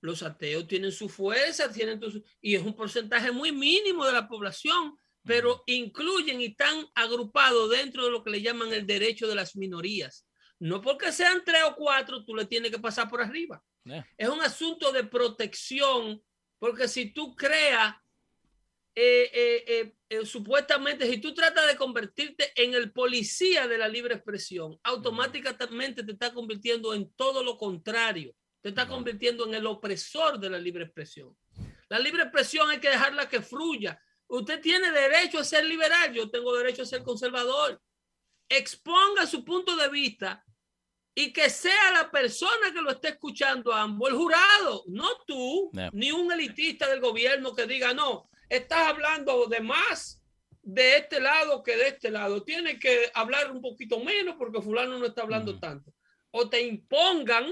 [0.00, 2.00] Los ateos tienen su fuerza, tienen
[2.40, 4.96] y es un porcentaje muy mínimo de la población
[5.28, 9.56] pero incluyen y están agrupados dentro de lo que le llaman el derecho de las
[9.56, 10.26] minorías.
[10.58, 13.62] No porque sean tres o cuatro, tú le tienes que pasar por arriba.
[14.16, 16.22] Es un asunto de protección,
[16.58, 17.94] porque si tú creas,
[19.00, 24.16] eh, eh, eh, supuestamente, si tú tratas de convertirte en el policía de la libre
[24.16, 28.34] expresión, automáticamente te está convirtiendo en todo lo contrario.
[28.60, 31.36] Te está convirtiendo en el opresor de la libre expresión.
[31.88, 34.02] La libre expresión hay que dejarla que fluya.
[34.26, 37.80] Usted tiene derecho a ser liberal, yo tengo derecho a ser conservador.
[38.48, 40.44] Exponga su punto de vista
[41.14, 46.10] y que sea la persona que lo esté escuchando ambos, el jurado, no tú, ni
[46.10, 50.22] un elitista del gobierno que diga, no, estás hablando de más
[50.62, 52.42] de este lado que de este lado.
[52.42, 55.92] Tienes que hablar un poquito menos porque fulano no está hablando tanto.
[56.30, 57.46] O te impongan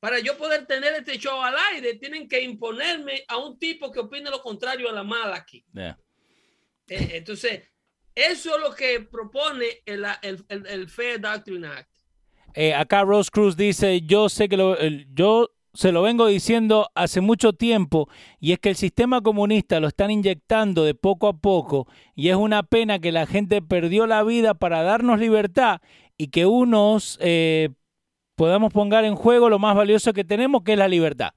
[0.00, 4.00] para yo poder tener este show al aire, tienen que imponerme a un tipo que
[4.00, 5.64] opine lo contrario a la mala aquí.
[5.76, 5.96] Eh,
[6.88, 7.62] entonces,
[8.14, 11.90] eso es lo que propone el, el, el Fair Doctrine Act.
[12.54, 14.76] Eh, acá Rose Cruz dice, yo sé que lo,
[15.12, 18.08] yo se lo vengo diciendo hace mucho tiempo
[18.40, 22.36] y es que el sistema comunista lo están inyectando de poco a poco y es
[22.36, 25.80] una pena que la gente perdió la vida para darnos libertad
[26.16, 27.70] y que unos eh,
[28.34, 31.32] podamos poner en juego lo más valioso que tenemos, que es la libertad.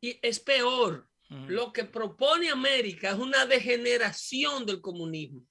[0.00, 1.08] Y es peor,
[1.48, 5.42] lo que propone América es una degeneración del comunismo.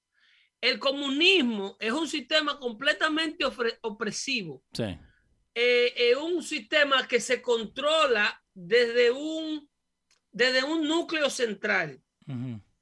[0.60, 3.44] El comunismo es un sistema completamente
[3.82, 4.62] opresivo.
[4.72, 4.96] Sí.
[5.58, 9.66] Eh, es un sistema que se controla desde un,
[10.30, 11.98] desde un núcleo central.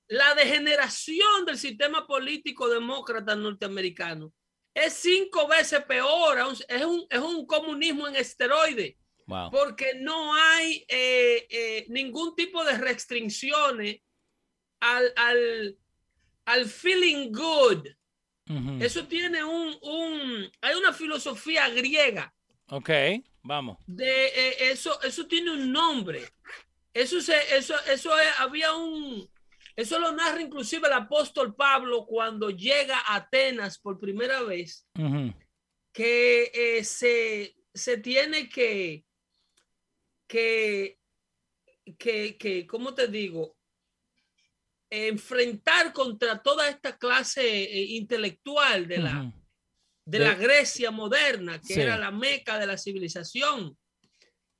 [0.08, 4.32] La degeneración del sistema político demócrata norteamericano
[4.74, 6.36] es cinco veces peor.
[6.68, 8.98] Es un, es un comunismo en esteroide.
[9.52, 14.00] Porque no hay eh, eh, ningún tipo de restricciones
[14.80, 15.78] al, al,
[16.44, 17.86] al feeling good.
[18.82, 22.34] Eso tiene un, un, hay una filosofía griega.
[22.68, 22.90] Ok,
[23.42, 23.78] vamos.
[23.86, 26.28] De eh, eso, eso tiene un nombre.
[26.92, 29.28] Eso se, eso, eso había un,
[29.76, 34.86] eso lo narra inclusive el apóstol Pablo cuando llega a Atenas por primera vez,
[35.92, 39.04] que eh, se, se, tiene que,
[40.28, 40.98] que,
[41.98, 43.56] que, que, ¿cómo te digo?
[44.90, 49.32] enfrentar contra toda esta clase eh, intelectual de la,
[50.04, 53.76] de, la Grecia moderna, que era la meca de la civilización.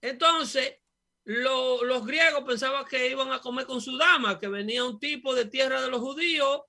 [0.00, 0.76] Entonces,
[1.24, 5.46] los griegos pensaban que iban a comer con su dama, que venía un tipo de
[5.46, 6.62] tierra de los judíos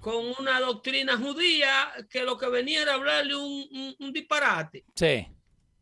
[0.00, 4.84] con una doctrina judía, que lo que venía era hablarle un, un, disparate.
[4.94, 5.26] Sí.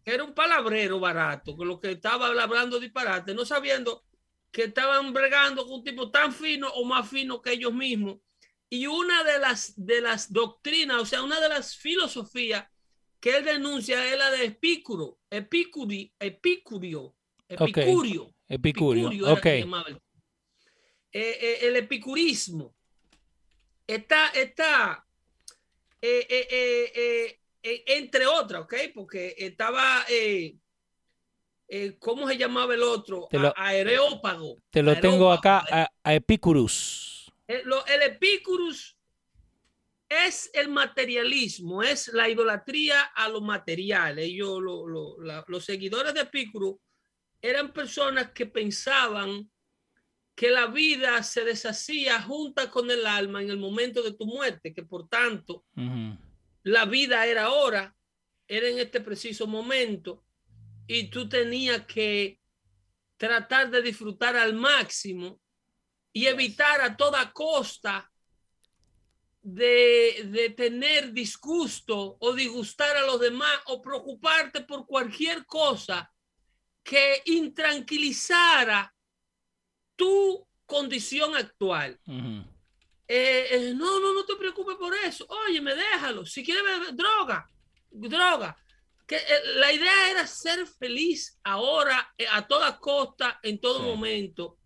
[0.06, 4.04] Era un palabrero barato, que lo que estaba hablando disparate, no sabiendo
[4.50, 8.18] que estaban bregando con un tipo tan fino o más fino que ellos mismos.
[8.74, 12.66] Y una de las, de las doctrinas, o sea, una de las filosofías
[13.20, 17.14] que él denuncia es la de Epicuro, Epicuri, Epicurio,
[17.48, 18.34] Epicurio.
[18.48, 19.68] Epicurio, eh,
[21.12, 22.74] eh, el epicurismo
[23.86, 25.06] está, está
[26.02, 28.74] eh, entre otras, ¿ok?
[28.92, 30.04] Porque estaba
[31.68, 33.28] eh, ¿cómo se llamaba el otro?
[33.56, 34.56] Aerópago.
[34.70, 35.64] Te lo tengo acá,
[36.02, 37.13] a, Epicurus.
[37.46, 38.96] El, eh, el Epicurus
[40.08, 44.18] es el materialismo, es la idolatría a lo material.
[44.18, 46.76] Ellos, los seguidores de Epicurus
[47.40, 49.50] eran personas que pensaban
[50.34, 54.74] que la vida se deshacía junta con el alma en el momento de tu muerte,
[54.74, 55.64] que por tanto
[56.62, 57.94] la vida era ahora,
[58.48, 60.24] era en este preciso momento
[60.86, 62.40] y tú tenías que
[63.16, 65.40] tratar de disfrutar al máximo
[66.14, 68.10] y evitar a toda costa
[69.42, 76.10] de, tener disgusto o disgustar a los demás o preocuparte por cualquier cosa
[76.84, 78.94] que intranquilizara
[79.96, 81.98] tu condición actual.
[82.06, 85.26] Eh, eh, no, no, no te preocupes por eso.
[85.48, 86.24] Oye, me déjalo.
[86.24, 87.50] Si quieres beber droga,
[87.90, 88.56] droga
[89.06, 94.58] que eh, la idea era ser feliz ahora, a toda costa, en todo momento.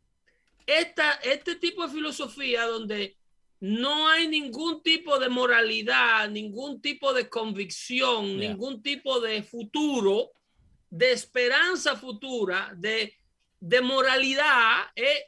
[0.69, 3.17] Esta, este tipo de filosofía donde
[3.61, 10.31] no hay ningún tipo de moralidad, ningún tipo de convicción, ningún tipo de futuro,
[10.91, 13.15] de esperanza futura, de,
[13.59, 15.25] de moralidad, eh,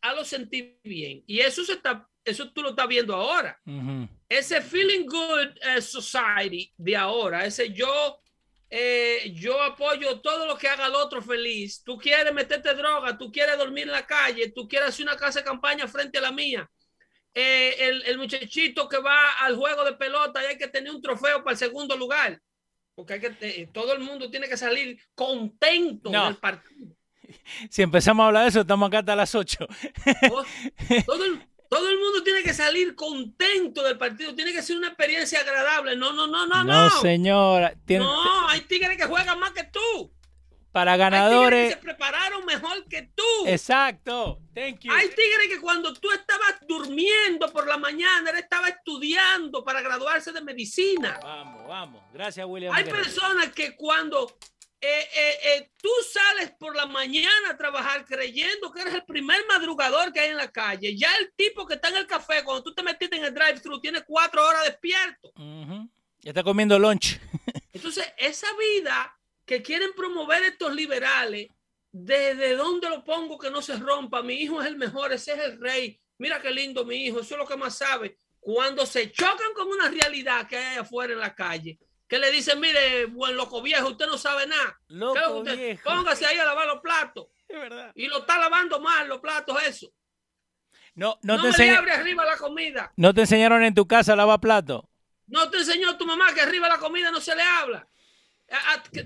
[0.00, 1.24] a lo sentir bien.
[1.26, 3.60] Y eso se está eso tú lo estás viendo ahora.
[4.28, 8.19] Ese feeling good eh, society de ahora, ese yo,
[8.72, 11.82] eh, yo apoyo todo lo que haga el otro feliz.
[11.82, 15.40] Tú quieres meterte droga, tú quieres dormir en la calle, tú quieres hacer una casa
[15.40, 16.70] de campaña frente a la mía.
[17.34, 21.42] Eh, el, muchachito que va al juego de pelota y hay que tener un trofeo
[21.42, 22.40] para el segundo lugar.
[22.94, 26.94] Porque hay que, todo el mundo tiene que salir contento del partido.
[27.70, 29.64] Si empezamos a hablar de eso, estamos acá hasta las 8.
[31.06, 31.40] todo, el,
[31.70, 35.94] todo el mundo tiene que salir contento del partido, tiene que ser una experiencia agradable.
[35.96, 36.88] No, no, no, no, no.
[36.88, 37.72] No, señora.
[37.90, 40.12] No, hay tigres que juegan más que tú.
[40.72, 41.74] para ganadores.
[41.74, 43.46] se prepararon mejor que tú.
[43.46, 44.40] Exacto.
[44.52, 44.92] Thank you.
[44.92, 50.32] Hay tigres que cuando tú estabas durmiendo por la mañana, él estaba estudiando para graduarse
[50.32, 51.20] de medicina.
[51.22, 52.02] Vamos, vamos.
[52.12, 52.74] Gracias, William.
[52.74, 54.36] Hay personas que cuando
[54.82, 59.44] eh, eh, eh, tú sales por la mañana a trabajar creyendo que eres el primer
[59.46, 60.96] madrugador que hay en la calle.
[60.96, 63.78] Ya el tipo que está en el café, cuando tú te metiste en el drive-thru,
[63.80, 65.32] tiene cuatro horas despierto.
[66.20, 67.20] Ya está comiendo lunch.
[67.74, 71.48] Entonces, esa vida que quieren promover estos liberales,
[71.92, 74.22] ¿desde dónde lo pongo que no se rompa?
[74.22, 76.00] Mi hijo es el mejor, ese es el rey.
[76.16, 78.18] Mira qué lindo mi hijo, eso es lo que más sabe.
[78.38, 81.78] Cuando se chocan con una realidad que hay afuera en la calle,
[82.10, 84.80] que le dicen, mire, buen loco viejo, usted no sabe nada.
[84.88, 85.80] Loco viejo.
[85.84, 87.28] Póngase ahí a lavar los platos.
[87.46, 87.92] Es verdad.
[87.94, 89.94] Y lo está lavando mal los platos, eso.
[90.96, 92.92] No, no, no te le abre arriba la comida.
[92.96, 94.82] ¿No te enseñaron en tu casa a lavar platos?
[95.28, 97.88] No te enseñó tu mamá que arriba la comida no se le habla.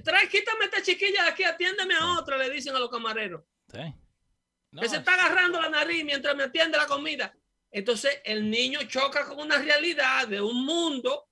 [0.02, 3.42] Trae, quítame esta chiquilla de aquí, atiéndeme a otra, le dicen a los camareros.
[3.70, 7.36] que se está agarrando la nariz mientras me atiende la comida.
[7.70, 11.28] Entonces el niño choca con una realidad de un mundo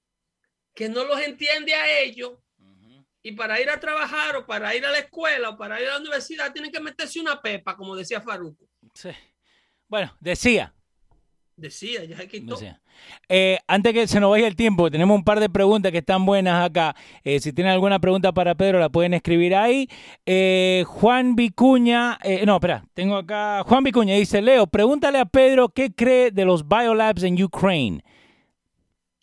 [0.75, 2.33] que no los entiende a ellos.
[3.25, 5.93] Y para ir a trabajar o para ir a la escuela o para ir a
[5.93, 8.67] la universidad tienen que meterse una pepa, como decía Faruco.
[8.95, 9.11] Sí.
[9.87, 10.75] Bueno, decía,
[11.57, 12.59] Decía, ya se quitó.
[13.29, 16.25] Eh, antes que se nos vaya el tiempo, tenemos un par de preguntas que están
[16.25, 16.97] buenas acá.
[17.25, 19.89] Eh, si tienen alguna pregunta para Pedro, la pueden escribir ahí.
[20.25, 23.63] Eh, Juan Vicuña, no, espera, tengo acá.
[23.65, 28.03] Juan Vicuña dice: Leo, pregúntale a Pedro qué cree de los biolabs en Ucrania.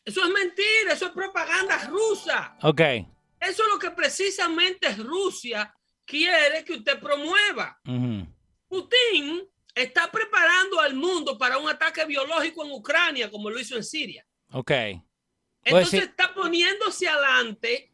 [0.06, 2.58] Eso es mentira, eso es propaganda rusa.
[2.62, 2.82] Ok.
[3.40, 5.74] Eso es lo que precisamente Rusia
[6.06, 7.80] quiere que usted promueva.
[8.68, 13.84] Putin está preparando al mundo para un ataque biológico en Ucrania, como lo hizo en
[13.84, 14.26] Siria.
[14.52, 14.72] Ok.
[15.64, 17.92] Entonces está poniéndose adelante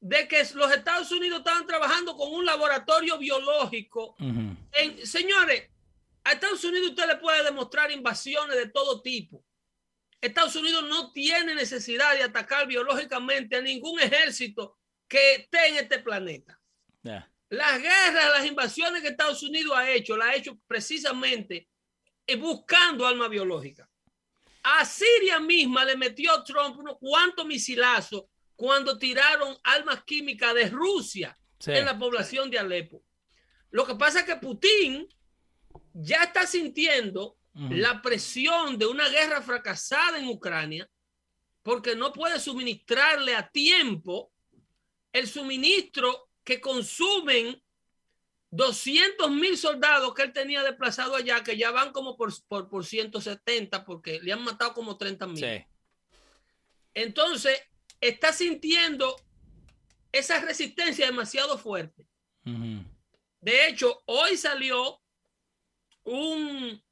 [0.00, 4.14] de que los Estados Unidos estaban trabajando con un laboratorio biológico.
[4.18, 5.70] en, señores,
[6.24, 9.44] a Estados Unidos usted le puede demostrar invasiones de todo tipo.
[10.26, 15.98] Estados Unidos no tiene necesidad de atacar biológicamente a ningún ejército que esté en este
[15.98, 16.58] planeta.
[17.50, 21.68] Las guerras, las invasiones que Estados Unidos ha hecho, las ha hecho precisamente
[22.38, 23.86] buscando armas biológicas.
[24.62, 28.24] A Siria misma le metió Trump unos cuantos misilazos
[28.56, 33.04] cuando tiraron armas químicas de Rusia en la población de Alepo.
[33.70, 35.06] Lo que pasa es que Putin
[35.92, 40.88] ya está sintiendo la presión de una guerra fracasada en Ucrania
[41.62, 44.32] porque no puede suministrarle a tiempo
[45.12, 47.62] el suministro que consumen
[48.50, 53.84] 200 mil soldados que él tenía desplazado allá, que ya van como por, por, 170,
[53.84, 55.66] porque le han matado como 30 mil.
[56.92, 57.60] Entonces,
[58.00, 59.16] está sintiendo
[60.12, 62.06] esa resistencia demasiado fuerte.
[62.44, 65.00] De hecho, hoy salió
[66.04, 66.82] un,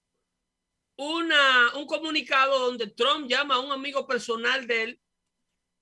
[1.02, 5.00] una, un comunicado donde Trump llama a un amigo personal de él,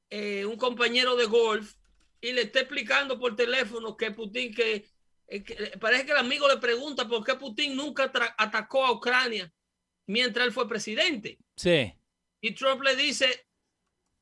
[0.09, 1.75] eh, un compañero de golf,
[2.21, 4.87] y le está explicando por teléfono que Putin, que,
[5.29, 9.53] eh, parece que el amigo le pregunta por qué Putin nunca atacó a Ucrania
[10.07, 11.39] mientras él fue presidente.
[11.57, 11.93] Sí.
[12.41, 13.47] Y Trump le dice,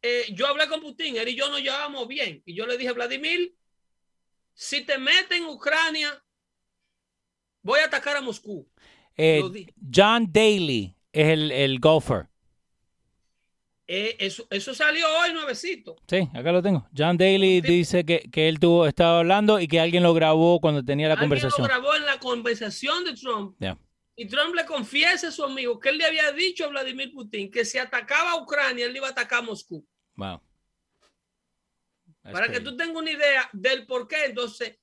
[0.03, 2.43] eh, yo hablé con Putin, él y yo nos llevamos bien.
[2.45, 3.55] Y yo le dije, Vladimir,
[4.55, 6.23] si te metes en Ucrania,
[7.63, 8.69] voy a atacar a Moscú.
[9.19, 9.43] Eh,
[9.95, 12.29] John Daly es el, el golfer.
[13.91, 15.97] Eh, eso, eso, salió hoy nuevecito.
[16.07, 16.87] Sí, acá lo tengo.
[16.97, 20.85] John Daly dice que, que, él tuvo, estaba hablando y que alguien lo grabó cuando
[20.85, 21.67] tenía la alguien conversación.
[21.67, 23.57] lo grabó en la conversación de Trump.
[24.15, 27.51] Y Trump le confiesa a su amigo que él le había dicho a Vladimir Putin
[27.51, 29.87] que si atacaba a Ucrania, él iba a atacar a Moscú.
[30.17, 30.43] Wow.
[32.23, 34.77] Para que tú tengas una idea del por qué, entonces,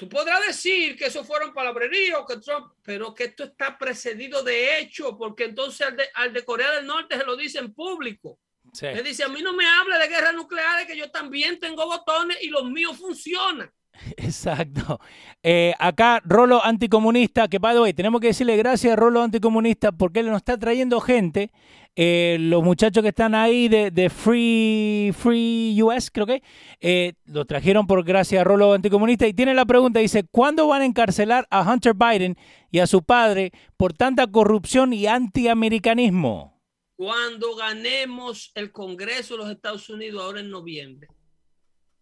[0.00, 4.78] Tú podrás decir que eso fueron palabreríos, que Trump, pero que esto está precedido de
[4.78, 8.38] hecho, porque entonces al de, Corea del Norte se lo dice en público.
[8.80, 12.38] Le dice, a mí no me hable de guerras nucleares, que yo también tengo botones
[12.40, 13.70] y los míos funcionan.
[14.16, 15.00] Exacto.
[15.42, 20.20] Eh, acá, Rolo Anticomunista, que the way, tenemos que decirle gracias a Rolo Anticomunista porque
[20.20, 21.50] él nos está trayendo gente.
[21.96, 26.42] Eh, los muchachos que están ahí de, Free, Free US, creo que,
[26.80, 29.26] eh, lo trajeron por gracias a Rolo Anticomunista.
[29.26, 32.36] Y tiene la pregunta, dice, ¿cuándo van a encarcelar a Hunter Biden
[32.70, 36.60] y a su padre por tanta corrupción y antiamericanismo?
[36.96, 41.08] Cuando ganemos el Congreso de los Estados Unidos ahora en noviembre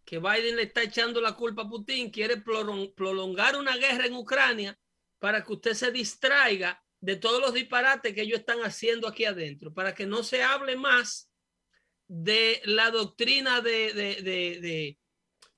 [0.09, 4.75] que Biden le está echando la culpa a Putin, quiere prolongar una guerra en Ucrania
[5.19, 9.75] para que usted se distraiga de todos los disparates que ellos están haciendo aquí adentro,
[9.75, 11.31] para que no se hable más
[12.07, 14.97] de la doctrina de,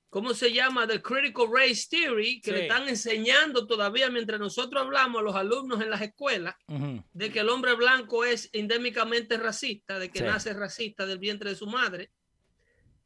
[0.09, 0.85] ¿cómo se llama?
[0.85, 5.81] The Critical Race Theory, que le están enseñando todavía mientras nosotros hablamos a los alumnos
[5.81, 11.05] en las escuelas de que el hombre blanco es endémicamente racista, de que nace racista
[11.05, 12.11] del vientre de su madre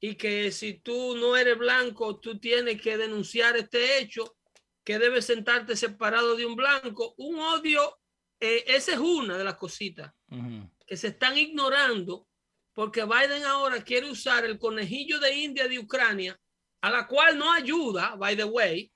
[0.07, 4.37] y que si tú no eres blanco, tú tienes que denunciar este hecho,
[4.83, 7.15] que debes sentarte separado de un blanco.
[7.17, 7.97] Un odio,
[8.39, 10.13] eh, esa es una de las cositas
[10.85, 12.27] que se están ignorando
[12.73, 16.39] porque Biden ahora quiere usar el conejillo de India de Ucrania
[16.81, 18.91] a la cual no ayuda, by the way.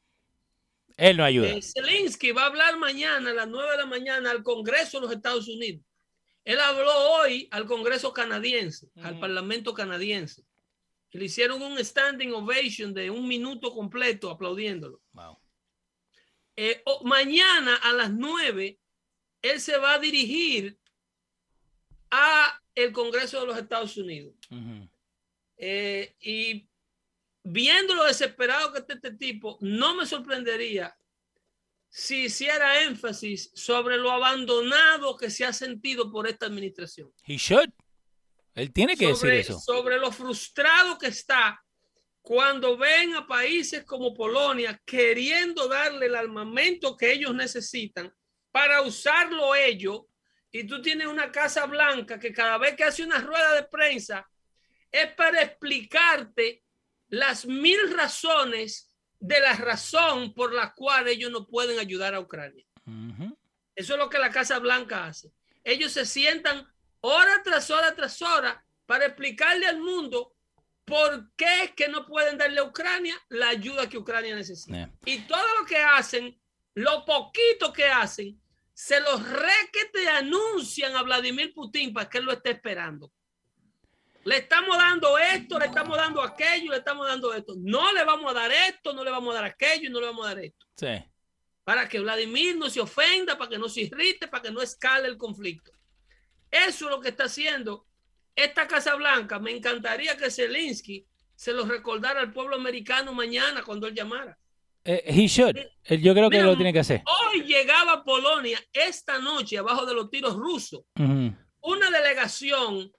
[0.95, 1.47] Él no ayuda.
[1.47, 5.07] Eh, Zelensky va a hablar mañana a las 9 de la mañana al Congreso de
[5.07, 5.83] los Estados Unidos.
[6.43, 10.43] Él habló hoy al Congreso canadiense, al Parlamento canadiense.
[11.17, 15.01] Le hicieron un standing ovation de un minuto completo aplaudiéndolo.
[16.55, 18.79] Eh, mañana a las 9,
[19.41, 20.77] él se va a dirigir
[22.11, 24.35] a el Congreso de los Estados Unidos.
[25.57, 26.69] Eh, y
[27.43, 30.95] viendo lo desesperado que está este tipo, no me sorprendería
[31.89, 37.11] si hiciera énfasis sobre lo abandonado que se ha sentido por esta administración.
[37.23, 37.71] He should.
[38.59, 39.59] Él tiene que decir eso.
[39.59, 41.61] Sobre lo frustrado que está
[42.21, 48.13] cuando ven a países como Polonia queriendo darle el armamento que ellos necesitan
[48.51, 50.01] para usarlo ellos,
[50.51, 54.27] y tú tienes una Casa Blanca que cada vez que hace una rueda de prensa
[54.91, 56.63] es para explicarte
[57.09, 62.65] las mil razones de la razón por la cual ellos no pueden ayudar a Ucrania.
[63.75, 65.31] Eso es lo que la Casa Blanca hace.
[65.63, 66.67] Ellos se sientan
[67.01, 70.35] hora tras hora tras hora para explicarle al mundo
[70.85, 74.89] por qué es que no pueden darle a Ucrania la ayuda que Ucrania necesita.
[75.05, 76.39] Y todo lo que hacen,
[76.73, 78.41] lo poquito que hacen,
[78.73, 79.21] se los
[79.91, 83.11] te anuncian a Vladimir Putin para que él lo esté esperando.
[84.23, 87.55] Le estamos dando esto, le estamos dando aquello, le estamos dando esto.
[87.57, 90.07] No le vamos a dar esto, no le vamos a dar aquello y no le
[90.07, 90.65] vamos a dar esto.
[90.75, 91.03] Sí.
[91.63, 95.07] Para que Vladimir no se ofenda, para que no se irrite, para que no escale
[95.07, 95.71] el conflicto.
[96.51, 97.85] Eso es lo que está haciendo
[98.35, 99.39] esta Casa Blanca.
[99.39, 104.37] Me encantaría que Zelensky se lo recordara al pueblo americano mañana cuando él llamara.
[104.83, 105.55] Eh, he should.
[105.85, 107.03] Yo creo que lo tiene que hacer.
[107.05, 110.81] Hoy llegaba a Polonia esta noche abajo de los tiros rusos.
[110.95, 112.91] Una delegación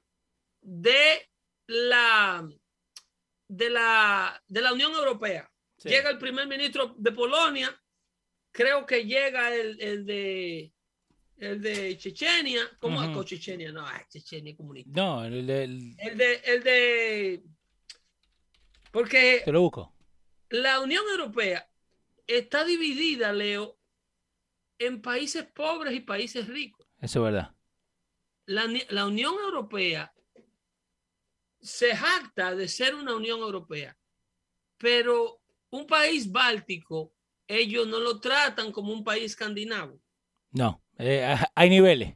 [0.61, 1.29] de
[1.67, 2.47] la,
[3.49, 5.51] de la, de la Unión Europea.
[5.83, 7.75] Llega el primer ministro de Polonia,
[8.53, 10.73] creo que llega el, el de
[11.41, 13.73] el de Chechenia, ¿cómo uh Chechenia?
[13.73, 14.91] No, Chechenia comunista.
[14.95, 16.19] No, el de, el...
[16.19, 17.43] de, el de,
[18.93, 19.95] porque Te lo busco.
[20.51, 21.67] La Unión Europea
[22.27, 23.79] está dividida, Leo,
[24.79, 26.87] en países pobres y países ricos.
[27.01, 27.55] Eso es verdad.
[28.47, 30.13] La, la Unión Europea
[31.61, 33.97] se jacta de ser una Unión Europea,
[34.77, 37.15] pero un país báltico,
[37.47, 40.01] ellos no lo tratan como un país escandinavo.
[40.53, 42.15] No, eh, hay niveles.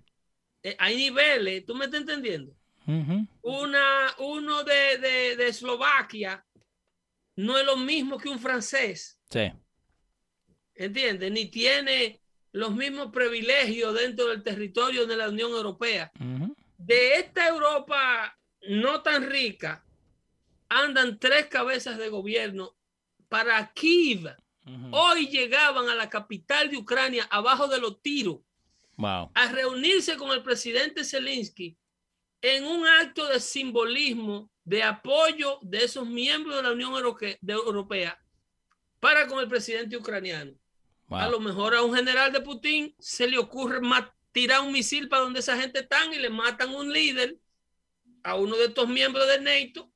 [0.62, 2.54] Eh, hay niveles, ¿tú me estás entendiendo?
[3.42, 6.44] Una, uno de, de, de, Eslovaquia
[7.36, 9.18] no es lo mismo que un francés.
[9.30, 9.50] Sí.
[10.74, 11.32] ¿Entiendes?
[11.32, 12.20] Ni tiene
[12.52, 16.12] los mismos privilegios dentro del territorio de la Unión Europea.
[16.78, 19.84] De esta Europa no tan rica,
[20.68, 22.76] andan tres cabezas de gobierno
[23.28, 24.36] para Kiev.
[24.92, 28.38] Hoy llegaban a la capital de Ucrania abajo de los tiros
[28.98, 31.76] a reunirse con el presidente Zelensky
[32.40, 36.94] en un acto de simbolismo de apoyo de esos miembros de la Unión
[37.46, 38.18] Europea
[39.00, 40.52] para con el presidente ucraniano.
[41.10, 43.80] A lo mejor a un general de Putin se le ocurre
[44.32, 47.38] tirar un misil para donde esa gente está y le matan un líder
[48.22, 49.92] a uno de estos miembros de NATO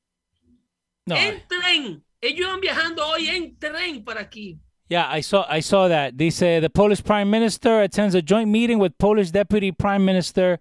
[1.06, 2.04] en tren.
[2.20, 4.58] Ellos van viajando hoy en tren para aquí.
[4.88, 6.14] Yeah, I saw I saw that.
[6.16, 10.60] Dice the Polish Prime Minister attends a joint meeting with Polish Deputy Prime Minister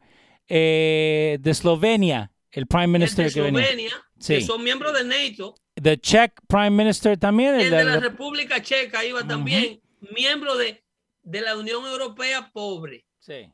[0.49, 4.35] eh, de Eslovenia, el Prime Minister de Eslovenia, sí.
[4.35, 5.55] que son miembros de NATO.
[5.81, 7.55] The Czech Prime Minister también.
[7.55, 9.81] El, de, la, República Checa iba también,
[10.13, 10.83] miembro de,
[11.23, 13.05] de la Unión Europea pobre.
[13.19, 13.49] Sí.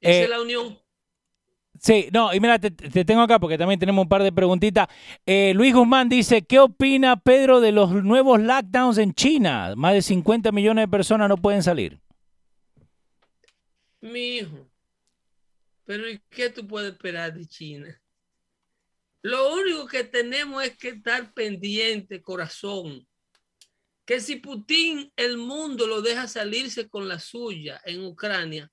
[0.00, 0.78] Esa es eh, la Unión
[1.80, 4.88] Sí, no, y mira, te, tengo acá porque también tenemos un par de preguntitas.
[5.24, 9.74] Eh, Luis Guzmán dice, ¿qué opina Pedro de los nuevos lockdowns en China?
[9.76, 12.00] Más de 50 millones de personas no pueden salir.
[14.00, 14.68] Mi hijo,
[15.84, 18.00] pero ¿y qué tú puedes esperar de China?
[19.22, 23.06] Lo único que tenemos es que estar pendiente, corazón,
[24.04, 28.70] que si Putin el mundo lo deja salirse con la suya en Ucrania,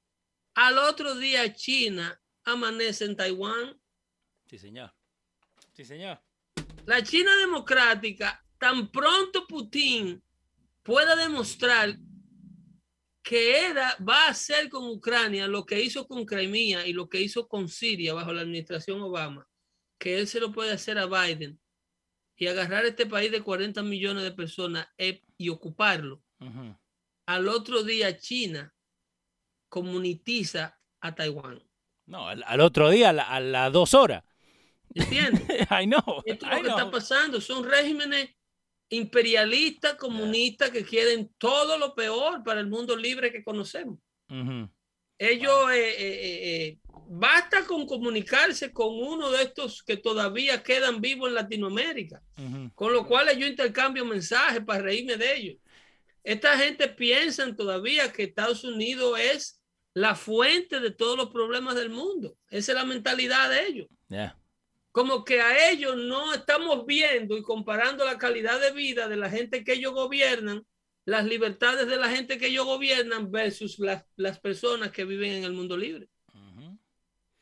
[0.53, 3.79] al otro día China amanece en Taiwán.
[4.47, 4.93] Sí, señor.
[5.73, 6.21] Sí, señor.
[6.85, 10.23] La China democrática tan pronto Putin
[10.83, 11.97] pueda demostrar
[13.23, 17.19] que era, va a hacer con Ucrania lo que hizo con Crimea y lo que
[17.19, 19.47] hizo con Siria bajo la administración Obama,
[19.97, 21.59] que él se lo puede hacer a Biden
[22.37, 26.21] y agarrar este país de 40 millones de personas eh, y ocuparlo.
[27.25, 28.71] Al otro día China
[29.69, 31.63] comunitiza a Taiwán.
[32.07, 34.23] No, al, otro día, a las dos horas.
[34.93, 35.41] ¿Entiendes?
[35.71, 36.21] I know.
[36.25, 37.41] Esto es lo que está pasando.
[37.41, 38.29] Son regímenes
[38.89, 43.99] imperialistas, comunistas que quieren todo lo peor para el mundo libre que conocemos.
[45.17, 46.77] Ellos, eh, eh, eh,
[47.07, 52.21] basta con comunicarse con uno de estos que todavía quedan vivos en Latinoamérica,
[52.73, 55.57] con lo cual yo intercambio mensajes para reírme de ellos.
[56.23, 59.61] Esta gente piensa todavía que Estados Unidos es
[59.95, 62.37] la fuente de todos los problemas del mundo.
[62.51, 63.87] Esa es la mentalidad de ellos
[64.95, 69.29] como que a ellos no estamos viendo y comparando la calidad de vida de la
[69.29, 70.65] gente que ellos gobiernan,
[71.03, 75.51] las libertades de la gente que ellos gobiernan versus las, personas que viven en el
[75.51, 76.07] mundo libre.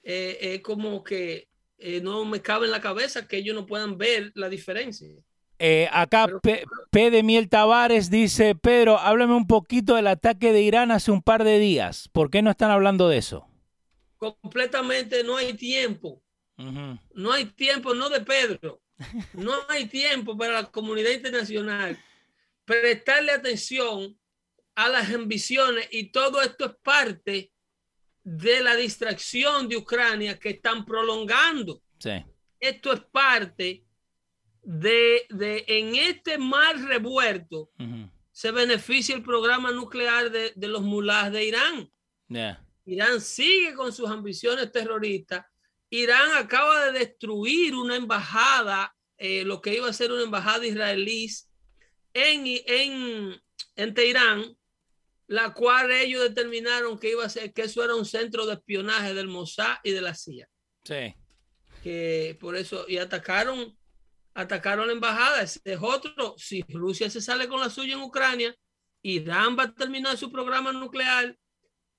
[0.01, 1.47] Es eh, como que
[1.77, 5.07] eh, no me cabe en la cabeza que ellos no puedan ver la diferencia.
[5.65, 10.61] Eh, acá P, P, de Miel Tavares dice, Pedro, háblame un poquito del ataque de
[10.61, 12.09] Irán hace un par de días.
[12.11, 13.47] ¿Por qué no están hablando de eso?
[14.17, 16.21] Completamente no hay tiempo.
[16.57, 18.81] No hay tiempo, no de Pedro,
[19.33, 21.97] no hay tiempo para la comunidad internacional
[22.65, 24.17] prestarle atención
[24.75, 27.53] a las ambiciones y todo esto es parte
[28.21, 31.81] de la distracción de Ucrania que están prolongando.
[32.59, 33.82] Esto es parte
[34.63, 37.71] de, de, en este mar revuelto
[38.31, 41.91] se beneficia el programa nuclear de, los mulás de Irán.
[42.85, 45.45] Irán sigue con sus ambiciones terroristas
[45.93, 51.29] Irán acaba de destruir una embajada, eh, lo que iba a ser una embajada israelí
[52.15, 53.41] en, en,
[53.75, 54.57] en Teherán,
[55.27, 59.13] la cual ellos determinaron que iba a ser, que eso era un centro de espionaje
[59.13, 60.49] del Mossad y de la CIA.
[60.83, 61.13] Sí.
[61.83, 63.77] Que por eso, y atacaron,
[64.33, 65.41] atacaron la embajada.
[65.41, 66.35] Ese es otro.
[66.37, 68.55] Si Rusia se sale con la suya en Ucrania,
[69.01, 71.37] Irán va a terminar su programa nuclear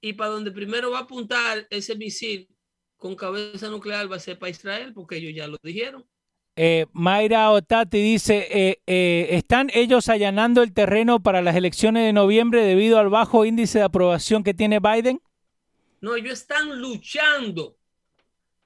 [0.00, 2.48] y para donde primero va a apuntar ese misil
[2.96, 6.06] con cabeza nuclear va a ser para Israel, porque ellos ya lo dijeron.
[6.56, 12.12] Eh, Mayra Otati dice, eh, eh, ¿están ellos allanando el terreno para las elecciones de
[12.12, 15.20] noviembre debido al bajo índice de aprobación que tiene Biden?
[16.00, 17.76] No, ellos están luchando.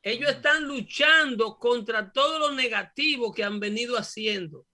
[0.03, 4.66] Ellos están luchando contra todo lo negativo que han venido haciendo.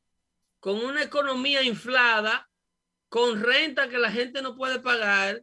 [0.61, 2.49] Con una economía inflada,
[3.09, 5.43] con renta que la gente no puede pagar,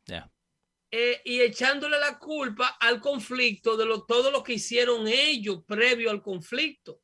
[0.93, 6.11] eh, y echándole la culpa al conflicto de lo, todo lo que hicieron ellos previo
[6.11, 6.99] al conflicto.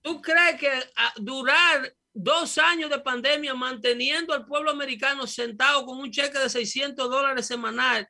[0.00, 0.70] ¿Tú crees que
[1.16, 7.10] durar dos años de pandemia manteniendo al pueblo americano sentado con un cheque de 600
[7.10, 8.08] dólares semanal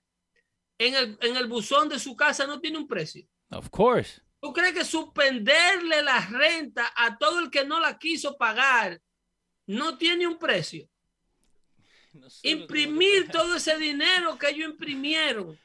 [0.79, 3.27] en el, en el buzón de su casa no tiene un precio?
[3.51, 4.21] Of course.
[4.41, 9.01] ¿Tú crees que suspenderle la renta a todo el que no la quiso pagar
[9.67, 10.89] no tiene un precio?
[12.43, 15.59] imprimir todo ese dinero que ellos imprimieron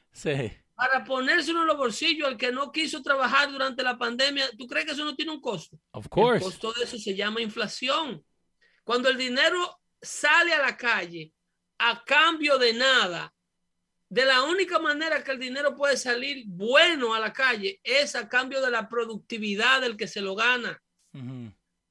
[0.76, 4.50] para ponérselo en los bolsillos al que no quiso trabajar durante la pandemia.
[4.58, 5.80] ¿Tú crees que eso no tiene un costo?
[5.92, 6.38] Of course.
[6.46, 8.24] El costo de eso se llama inflación.
[8.84, 11.34] Cuando el dinero sale a la calle
[11.78, 13.34] a cambio de nada,
[14.16, 18.30] de la única manera que el dinero puede salir bueno a la calle es a
[18.30, 20.82] cambio de la productividad del que se lo gana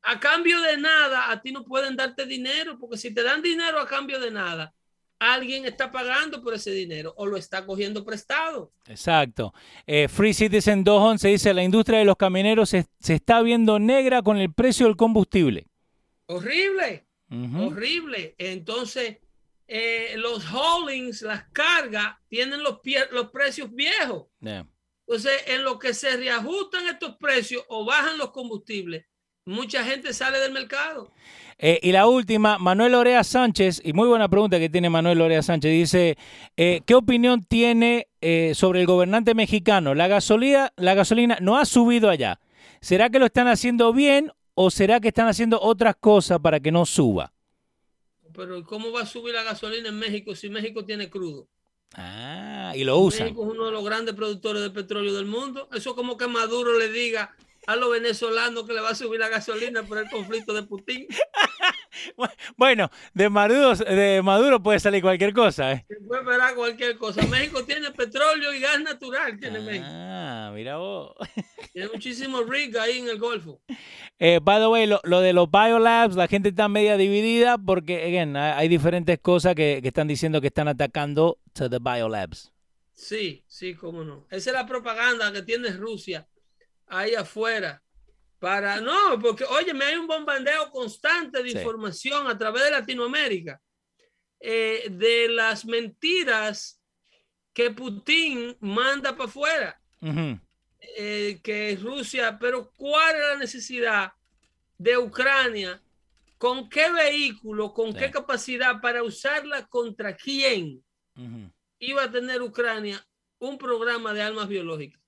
[0.04, 3.78] a cambio de nada, a ti no pueden darte dinero, porque si te dan dinero
[3.78, 4.74] a cambio de nada,
[5.18, 8.72] alguien está pagando por ese dinero o lo está cogiendo prestado.
[8.86, 9.54] Exacto.
[9.86, 14.36] Eh, Free Citizen 211 dice, la industria de los camioneros se, está viendo negra con
[14.36, 15.66] el precio del combustible.
[16.26, 17.06] Horrible,
[17.58, 18.34] horrible.
[18.36, 19.18] Entonces,
[19.66, 24.26] eh, los haulings, las cargas, tienen los, los precios viejos.
[25.06, 29.06] Entonces, en lo que se reajustan estos precios o bajan los combustibles,
[29.44, 31.12] mucha gente sale del mercado.
[31.58, 35.42] Eh, y la última, Manuel Orea Sánchez, y muy buena pregunta que tiene Manuel Orea
[35.42, 36.18] Sánchez, dice,
[36.56, 39.94] eh, ¿qué opinión tiene eh, sobre el gobernante mexicano?
[39.94, 42.40] La gasolina, la gasolina no ha subido allá.
[42.80, 46.72] ¿Será que lo están haciendo bien o será que están haciendo otras cosas para que
[46.72, 47.33] no suba?
[48.34, 51.48] Pero ¿cómo va a subir la gasolina en México si México tiene crudo?
[51.94, 53.24] Ah, y lo usa.
[53.24, 55.68] México es uno de los grandes productores de petróleo del mundo.
[55.72, 57.34] Eso como que Maduro le diga,
[57.66, 61.06] a los venezolanos que le va a subir la gasolina por el conflicto de Putin.
[62.56, 65.72] bueno, de Maduro, de Maduro puede salir cualquier cosa.
[65.72, 65.84] ¿eh?
[65.88, 67.26] Se puede esperar cualquier cosa.
[67.26, 69.38] México tiene petróleo y gas natural.
[69.38, 71.14] Tiene ah, mira vos.
[71.72, 73.60] tiene muchísimo rig ahí en el Golfo.
[74.18, 78.36] Eh, by the way, lo, de los biolabs, la gente está media dividida porque, again,
[78.36, 82.52] hay diferentes cosas que, que están diciendo que están atacando to the biolabs.
[82.92, 84.26] Sí, sí, cómo no.
[84.30, 86.28] Esa es la propaganda que tiene Rusia
[86.86, 87.84] ahí afuera
[88.44, 93.58] para, no, porque, oye, me hay un bombardeo constante de información a través de Latinoamérica
[94.38, 96.78] eh, de las mentiras
[97.54, 99.80] que Putin manda para afuera.
[100.78, 104.12] Eh, que Rusia, pero ¿cuál es la necesidad
[104.76, 105.82] de Ucrania?
[106.36, 110.84] ¿Con qué vehículo, con qué capacidad para usarla contra quién
[111.78, 113.02] iba a tener Ucrania
[113.38, 115.00] un programa de armas biológicas?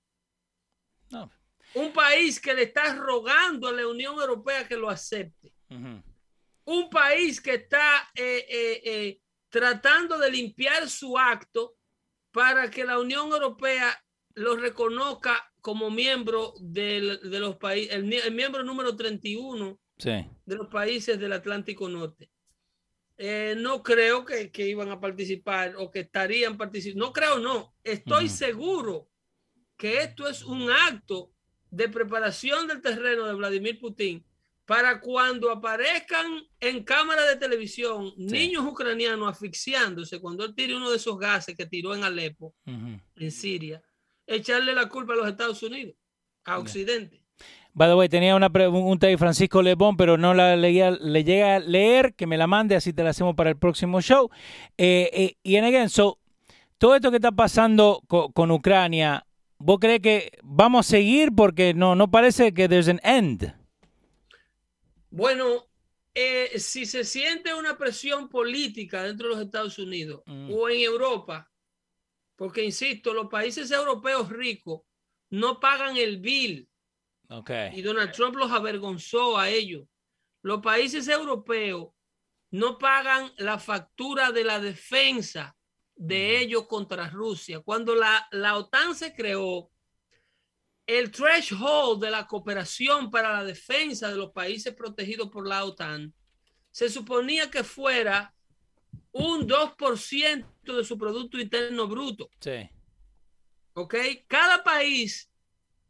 [1.11, 1.29] No
[1.73, 5.53] un país que le está rogando a la Unión Europea que lo acepte.
[6.65, 11.75] Un país que está eh, eh, eh, tratando de limpiar su acto
[12.31, 14.03] para que la Unión Europea
[14.35, 21.33] lo reconozca como miembro de los países, el, miembro número 31 de los países del
[21.33, 22.29] Atlántico Norte.
[23.57, 27.07] no creo que, iban a participar o que estarían participando.
[27.07, 27.73] No creo, no.
[27.83, 29.09] Estoy seguro
[29.75, 31.33] que esto es un acto
[31.77, 34.25] de preparación del terreno de Vladimir Putin
[34.65, 36.25] para cuando aparezcan
[36.59, 41.67] en cámara de televisión niños ucranianos asfixiándose cuando él tire uno de esos gases que
[41.67, 43.81] tiró en Alepo, en Siria,
[44.25, 45.95] echarle la culpa a los Estados Unidos,
[46.45, 47.21] a Occidente.
[47.73, 51.57] By the way, tenía una pregunta de Francisco Lebón, pero no la leía, le llega
[51.57, 54.31] a leer, que me la mande, así te la hacemos para el próximo show.
[54.79, 56.17] Eh, eh, y en again, so,
[56.79, 59.26] todo esto que está pasando con Ucrania,
[59.59, 63.53] ¿Vos crees que vamos a seguir porque no, no parece que there's an end?
[65.09, 65.67] Bueno,
[66.13, 70.51] eh, si se siente una presión política dentro de los Estados Unidos mm.
[70.53, 71.51] o en Europa,
[72.35, 74.81] porque insisto, los países europeos ricos
[75.31, 76.69] no pagan el bill.
[77.29, 77.71] Okay.
[77.73, 79.87] Y Donald Trump los avergonzó a ellos.
[80.43, 81.89] Los países europeos
[82.51, 85.56] no pagan la factura de la defensa
[85.97, 87.59] de ellos contra Rusia.
[87.59, 89.69] Cuando la, la OTAN se creó,
[90.85, 96.13] el threshold de la cooperación para la defensa de los países protegidos por la OTAN
[96.71, 98.33] se suponía que fuera
[99.11, 102.29] un 2% de su Producto Interno Bruto.
[102.39, 102.69] Sí.
[103.73, 103.95] ¿Ok?
[104.27, 105.29] Cada país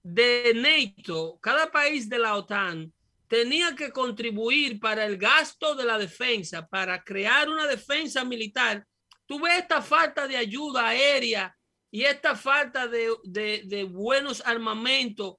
[0.02, 2.92] de NATO, cada país de la OTAN
[3.28, 8.88] tenía que contribuir para el gasto de la defensa, para crear una defensa militar
[9.28, 11.56] Tú ves esta falta de ayuda aérea
[11.92, 15.36] y esta falta de, buenos armamentos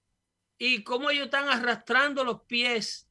[0.59, 3.09] y cómo ellos están arrastrando los pies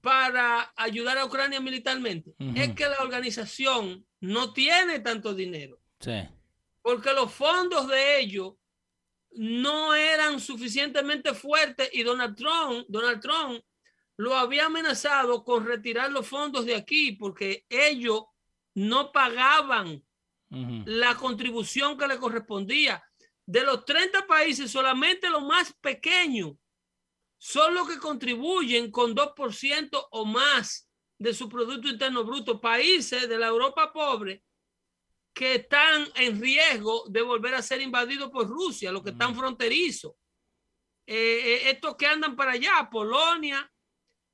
[0.00, 2.34] para ayudar a Ucrania militarmente.
[2.54, 5.80] Es que la organización no tiene tanto dinero.
[6.00, 6.28] Sí.
[6.82, 8.54] Porque los fondos de ellos
[9.30, 13.64] no eran suficientemente fuertes y Donald Trump, Donald Trump
[14.16, 18.24] lo había amenazado con retirar los fondos de aquí porque ellos
[18.74, 20.04] no pagaban
[20.50, 23.02] la contribución que le correspondía.
[23.46, 26.52] De los 30 países, solamente los más pequeños
[27.38, 32.60] son los que contribuyen con 2% o más de su Producto Interno Bruto.
[32.60, 34.44] Países de la Europa pobre
[35.34, 40.12] que están en riesgo de volver a ser invadidos por Rusia, los que están fronterizos.
[41.06, 43.70] Eh, eh, estos que andan para allá, Polonia,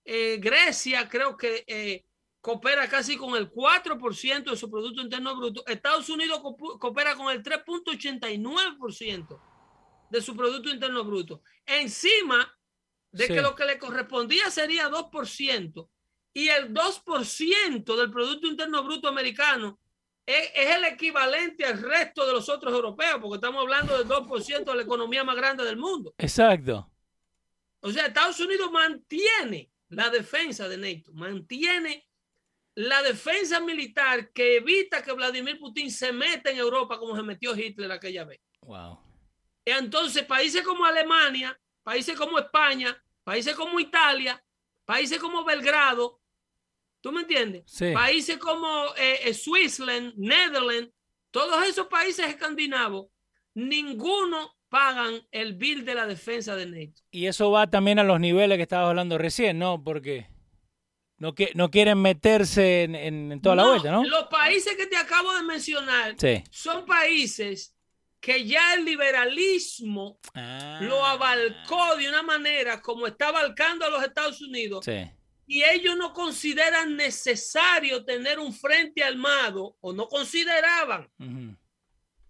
[0.05, 2.05] eh, Grecia, creo que
[2.41, 5.65] coopera casi con el 4% de su Producto Interno Bruto.
[5.67, 6.41] Estados Unidos
[6.79, 9.41] coopera con el 3.89%
[10.11, 11.43] de su Producto Interno Bruto.
[11.67, 12.53] Encima
[13.13, 15.89] de que lo que le correspondía sería 2%
[16.33, 19.79] y el 2% del Producto Interno Bruto americano
[20.25, 24.65] es, es, el equivalente al resto de los otros europeos, porque estamos hablando del 2%
[24.65, 26.15] de la economía más grande del mundo.
[26.19, 26.89] Exacto.
[27.81, 32.10] O sea, Estados Unidos mantiene la defensa de NATO, mantiene
[32.75, 37.57] la defensa militar que evita que Vladimir Putin se meta en Europa como se metió
[37.57, 38.41] Hitler aquella vez.
[38.63, 38.99] Wow.
[39.65, 44.43] Entonces, países como Alemania, países como España, países como Italia,
[44.85, 46.21] países como Belgrado,
[47.01, 47.65] ¿tú me entiendes?
[47.93, 50.93] Países como eh, eh, Switzerland, Netherlands,
[51.31, 53.09] todos esos países escandinavos,
[53.55, 57.03] ninguno pagan el bill de la defensa de NATO.
[57.11, 59.83] Y eso va también a los niveles que estabas hablando recién, ¿no?
[59.83, 60.29] Porque
[61.21, 64.05] no, que, no quieren meterse en, toda la vuelta, ¿no?
[64.05, 66.17] Los países que te acabo de mencionar
[66.51, 67.77] son países
[68.19, 70.79] que ya el liberalismo ah.
[70.83, 74.87] lo abalcó de una manera como está abalcando a los Estados Unidos.
[75.47, 81.11] Y ellos no consideran necesario tener un frente armado, o no consideraban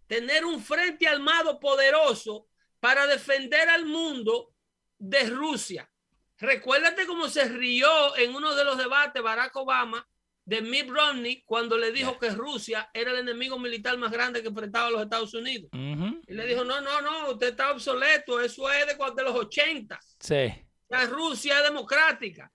[0.09, 2.49] tener un frente armado poderoso
[2.81, 4.53] para defender al mundo
[4.99, 5.89] de Rusia.
[6.41, 10.07] Recuérdate cómo se rió en uno de los debates Barack Obama
[10.47, 14.49] de Mitt Romney cuando le dijo que Rusia era el enemigo militar más grande que
[14.49, 15.71] enfrentaba a los Estados Unidos.
[15.73, 20.01] Y le dijo, no, no, no, usted está obsoleto, eso es de, de los 80.
[20.19, 20.51] Sí.
[20.89, 22.51] La Rusia es democrática.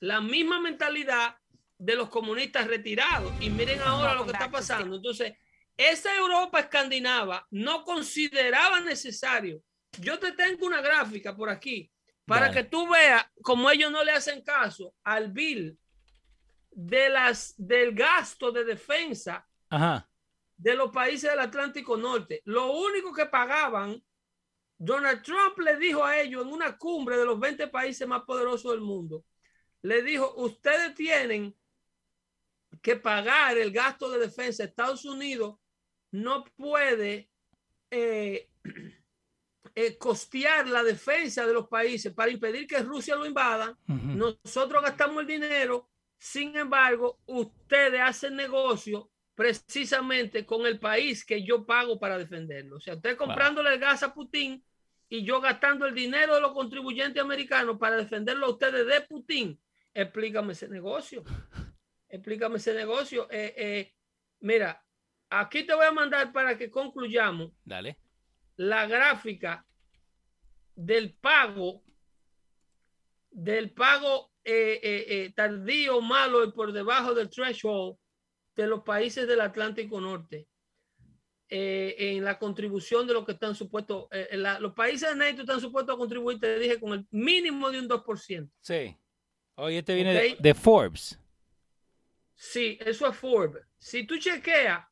[0.00, 1.36] La misma mentalidad
[1.76, 3.32] de los comunistas retirados.
[3.40, 4.96] Y miren ahora lo que está pasando.
[4.96, 5.34] Entonces,
[5.76, 9.62] esa Europa escandinava no consideraba necesario.
[10.00, 11.90] Yo te tengo una gráfica por aquí
[12.28, 15.78] para que tú veas cómo ellos no le hacen caso al bill
[16.70, 19.48] de las, del gasto de defensa
[20.56, 22.42] de los países del Atlántico Norte.
[22.44, 24.02] Lo único que pagaban,
[24.76, 28.72] Donald Trump le dijo a ellos en una cumbre de los 20 países más poderosos
[28.72, 29.24] del mundo,
[29.80, 31.56] le dijo, ustedes tienen
[32.82, 34.64] que pagar el gasto de defensa.
[34.64, 35.56] Estados Unidos
[36.10, 37.30] no puede
[37.90, 38.50] eh,
[39.80, 43.78] eh, costear la defensa de los países para impedir que Rusia lo invada.
[43.86, 51.64] Nosotros gastamos el dinero, sin embargo, ustedes hacen negocio precisamente con el país que yo
[51.64, 52.78] pago para defenderlo.
[52.78, 54.64] O sea, usted comprándole el gas a Putin
[55.08, 59.60] y yo gastando el dinero de los contribuyentes americanos para defenderlo a ustedes de Putin.
[59.94, 61.22] Explícame ese negocio.
[62.08, 63.28] Explícame ese negocio.
[63.30, 63.94] Eh,
[64.40, 64.84] mira,
[65.30, 67.52] aquí te voy a mandar para que concluyamos.
[67.64, 67.96] Dale
[68.58, 69.64] la gráfica
[70.78, 71.82] del pago,
[73.32, 77.96] del pago eh, eh, eh, tardío, malo y por debajo del threshold
[78.54, 80.46] de los países del Atlántico Norte.
[81.50, 84.06] en la contribución de lo que están supuestos,
[84.60, 87.88] los países de NATO están supuestos a contribuir, te dije, con el mínimo de un
[87.88, 88.50] 2%.
[88.60, 88.96] Sí.
[89.56, 91.18] Hoy este viene de, Forbes.
[92.34, 93.64] Sí, eso es Forbes.
[93.78, 94.84] Si tú chequeas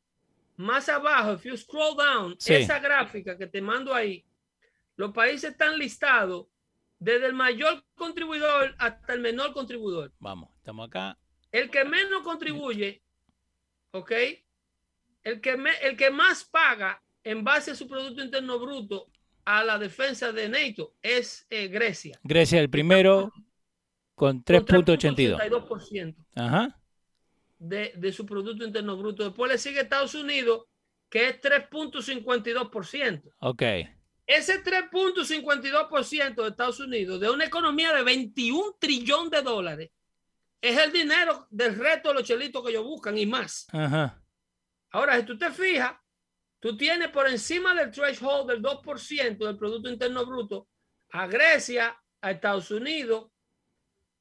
[0.57, 4.26] más abajo, if you scroll down, esa gráfica que te mando ahí,
[4.97, 6.47] los países están listados
[6.99, 10.11] desde el mayor contribuidor hasta el menor contribuidor.
[10.19, 11.17] Vamos, estamos acá.
[11.51, 13.01] El que menos contribuye,
[13.91, 14.11] ¿ok?
[15.23, 19.09] El que, el que más paga en base a su Producto Interno Bruto
[19.45, 22.19] a la defensa de NATO es eh, Grecia.
[22.23, 23.31] Grecia, el primero
[24.15, 26.15] con 3.82%.
[26.35, 26.77] Ajá
[27.59, 29.23] de, su Producto Interno Bruto.
[29.23, 30.65] Después le sigue Estados Unidos,
[31.09, 33.33] que es 3.52%.
[33.39, 33.63] Ok.
[34.27, 39.89] Ese 3.52% de Estados Unidos, de una economía de 21 trillón de dólares,
[40.59, 43.67] es el dinero del resto de los chelitos que ellos buscan y más.
[43.71, 44.21] Ajá.
[44.91, 45.93] Ahora, si tú te fijas,
[46.59, 50.67] tú tienes por encima del threshold del 2% del Producto Interno Bruto
[51.11, 53.31] a Grecia, a Estados Unidos,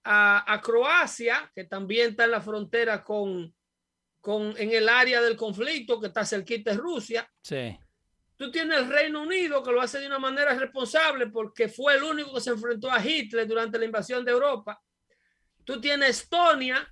[0.04, 3.52] a, Croacia, que también está en la frontera con,
[4.20, 7.28] con, en el área del conflicto, que está cerquita de Rusia.
[7.42, 7.76] Sí.
[8.36, 12.02] Tú tienes el Reino Unido, que lo hace de una manera responsable porque fue el
[12.02, 14.80] único que se enfrentó a Hitler durante la invasión de Europa.
[15.64, 16.86] Tú tienes Estonia,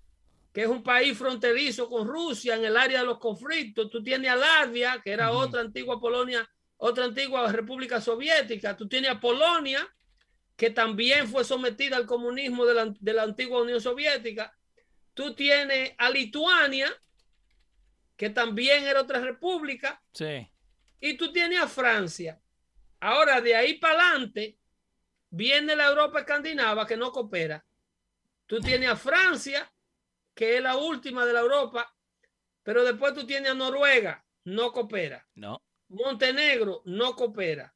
[0.52, 3.90] que es un país fronterizo con Rusia en el área de los conflictos.
[3.90, 8.76] Tú tienes a Latvia, que era otra antigua Polonia, otra antigua República Soviética.
[8.76, 9.86] Tú tienes a Polonia,
[10.56, 14.56] que también fue sometida al comunismo de la, de la antigua Unión Soviética.
[15.12, 16.90] Tú tienes a Lituania,
[18.16, 20.02] que también era otra república.
[20.12, 20.48] Sí.
[21.04, 22.40] Y tú tienes a Francia.
[23.00, 24.56] Ahora, de ahí para adelante,
[25.28, 27.62] viene la Europa escandinava que no coopera.
[28.46, 29.70] Tú tienes a Francia,
[30.34, 31.94] que es la última de la Europa,
[32.62, 35.28] pero después tú tienes a Noruega, no coopera.
[35.34, 35.60] No.
[35.88, 37.74] Montenegro, no coopera.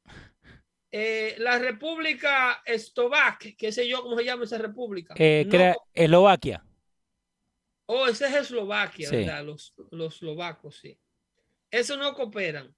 [0.90, 5.12] Eh, la República Eslovaquia, qué sé yo cómo se llama esa república.
[5.18, 5.46] Eh,
[5.92, 6.64] Eslovaquia.
[7.84, 9.44] Oh, ese es Eslovaquia, ¿verdad?
[9.44, 10.98] Los, los eslovacos, sí.
[11.70, 12.74] Eso no cooperan.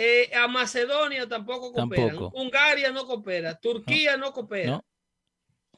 [0.00, 2.30] Eh, a Macedonia tampoco cooperan.
[2.32, 3.58] Hungaria no coopera.
[3.58, 4.80] Turquía no, coopera.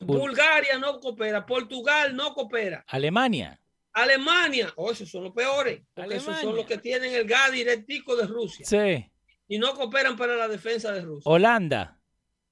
[0.01, 1.47] Bulgaria no coopera.
[1.47, 2.85] Portugal no coopera.
[2.89, 3.59] Alemania.
[3.93, 4.73] Alemania.
[4.77, 5.81] Oh, esos son los peores.
[5.95, 8.67] Porque esos son los que tienen el gas directico de Rusia.
[8.67, 9.11] Sí
[9.51, 11.29] y no cooperan para la defensa de Rusia.
[11.29, 11.99] Holanda.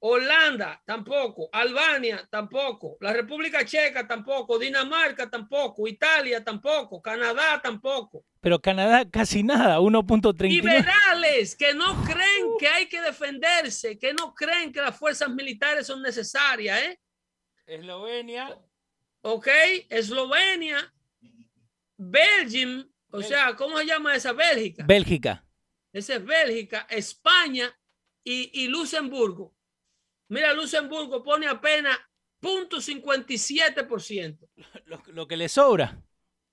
[0.00, 8.24] Holanda tampoco, Albania tampoco, la República Checa tampoco, Dinamarca tampoco, Italia tampoco, Canadá tampoco.
[8.41, 10.49] Pero Canadá casi nada, 1.30.
[10.49, 15.86] Liberales que no creen que hay que defenderse, que no creen que las fuerzas militares
[15.86, 17.01] son necesarias, ¿eh?
[17.66, 18.57] Eslovenia.
[19.22, 19.49] Ok,
[19.91, 20.95] Eslovenia,
[21.97, 24.84] Belgium, o sea, ¿cómo se llama esa Bélgica?
[24.86, 25.45] Bélgica.
[25.93, 27.76] Esa es Bélgica, España
[28.22, 29.57] y, y Luxemburgo.
[30.28, 31.99] Mira, Luxemburgo pone apenas
[32.41, 34.39] 0.57%.
[34.84, 36.01] Lo, lo que le sobra.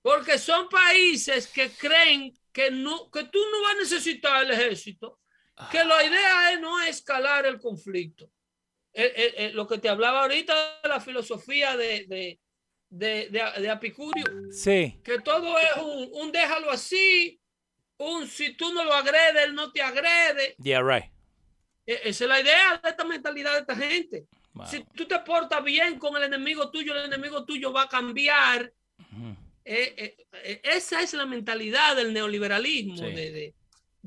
[0.06, 5.18] Porque son países que creen que, no, que tú no vas a necesitar el ejército,
[5.68, 8.30] que la idea es no escalar el conflicto.
[9.54, 12.40] lo que te hablaba ahorita de la filosofía de, de,
[12.88, 13.28] de,
[13.60, 14.24] de, Apicurio.
[14.52, 15.00] Sí.
[15.02, 17.40] Que todo es un, un, déjalo así,
[17.98, 20.54] un si tú no lo agredes, él no te agrede.
[20.62, 21.10] Yeah, right.
[21.84, 24.28] E, esa es la idea de esta mentalidad de esta gente.
[24.70, 28.72] Si tú te portas bien con el enemigo tuyo, el enemigo tuyo va a cambiar.
[29.00, 33.54] Eh, eh, eh, esa es la mentalidad del neoliberalismo, de,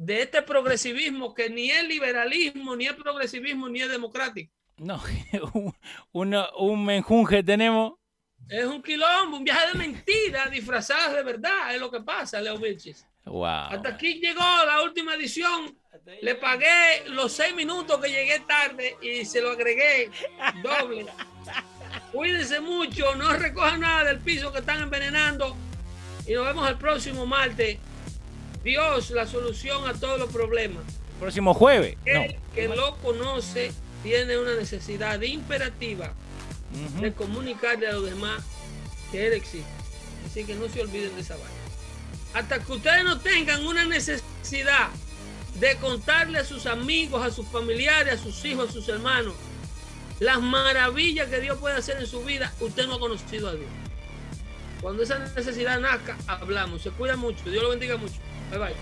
[0.07, 4.53] este progresivismo que ni es liberalismo, ni es progresivismo, ni es democrático.
[4.77, 5.03] No,
[6.13, 7.93] un, un menjunje tenemos.
[8.47, 12.57] Es un quilombo, un viaje de mentiras disfrazadas de verdad, es lo que pasa, Leo
[12.57, 13.05] Vilches.
[13.25, 13.45] Wow.
[13.45, 15.77] Hasta aquí llegó la última edición.
[16.21, 20.09] Le pagué los seis minutos que llegué tarde y se lo agregué
[20.63, 21.05] doble.
[22.11, 25.55] Cuídense mucho, no recojan nada del piso que están envenenando.
[26.25, 27.77] Y nos vemos el próximo martes.
[28.63, 30.83] Dios, la solución a todos los problemas.
[31.19, 31.97] Próximo jueves.
[32.05, 33.71] El que lo conoce
[34.03, 36.13] tiene una necesidad imperativa
[36.99, 38.43] de comunicarle a los demás
[39.11, 39.69] que Él existe.
[40.25, 41.49] Así que no se olviden de esa vaina.
[42.33, 44.89] Hasta que ustedes no tengan una necesidad
[45.55, 49.33] de contarle a sus amigos, a sus familiares, a sus hijos, a sus hermanos,
[50.19, 53.69] las maravillas que Dios puede hacer en su vida, usted no ha conocido a Dios.
[54.81, 56.81] Cuando esa necesidad nazca, hablamos.
[56.81, 57.49] Se cuida mucho.
[57.49, 58.15] Dios lo bendiga mucho.
[58.49, 58.75] Bye bye.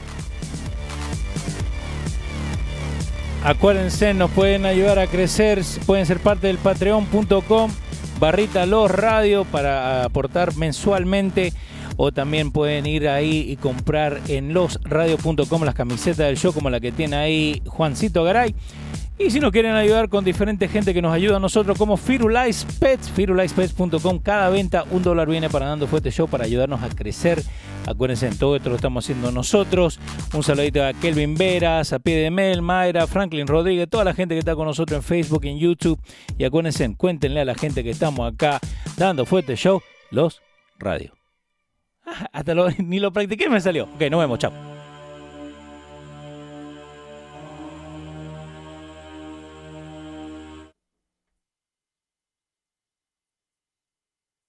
[3.43, 7.71] Acuérdense, nos pueden ayudar a crecer, pueden ser parte del patreon.com
[8.19, 11.53] barrita los radio para aportar mensualmente
[11.97, 16.79] o también pueden ir ahí y comprar en losradio.com las camisetas del show como la
[16.79, 18.55] que tiene ahí Juancito Garay.
[19.19, 22.67] Y si nos quieren ayudar con diferente gente que nos ayuda a nosotros, como Firulais
[22.79, 27.41] Pets, firulaispets.com, cada venta un dólar viene para Dando Fuerte Show para ayudarnos a crecer.
[27.87, 29.99] Acuérdense, en todo esto lo estamos haciendo nosotros.
[30.35, 34.35] Un saludito a Kelvin Veras, a Pie de Mel, Mayra, Franklin Rodríguez, toda la gente
[34.35, 35.99] que está con nosotros en Facebook, en YouTube.
[36.37, 38.59] Y acuérdense, cuéntenle a la gente que estamos acá
[38.97, 40.43] Dando Fuerte Show, los
[40.77, 41.13] radio.
[42.31, 43.85] Hasta lo, ni lo practiqué me salió.
[43.85, 44.76] Ok, nos vemos, chao.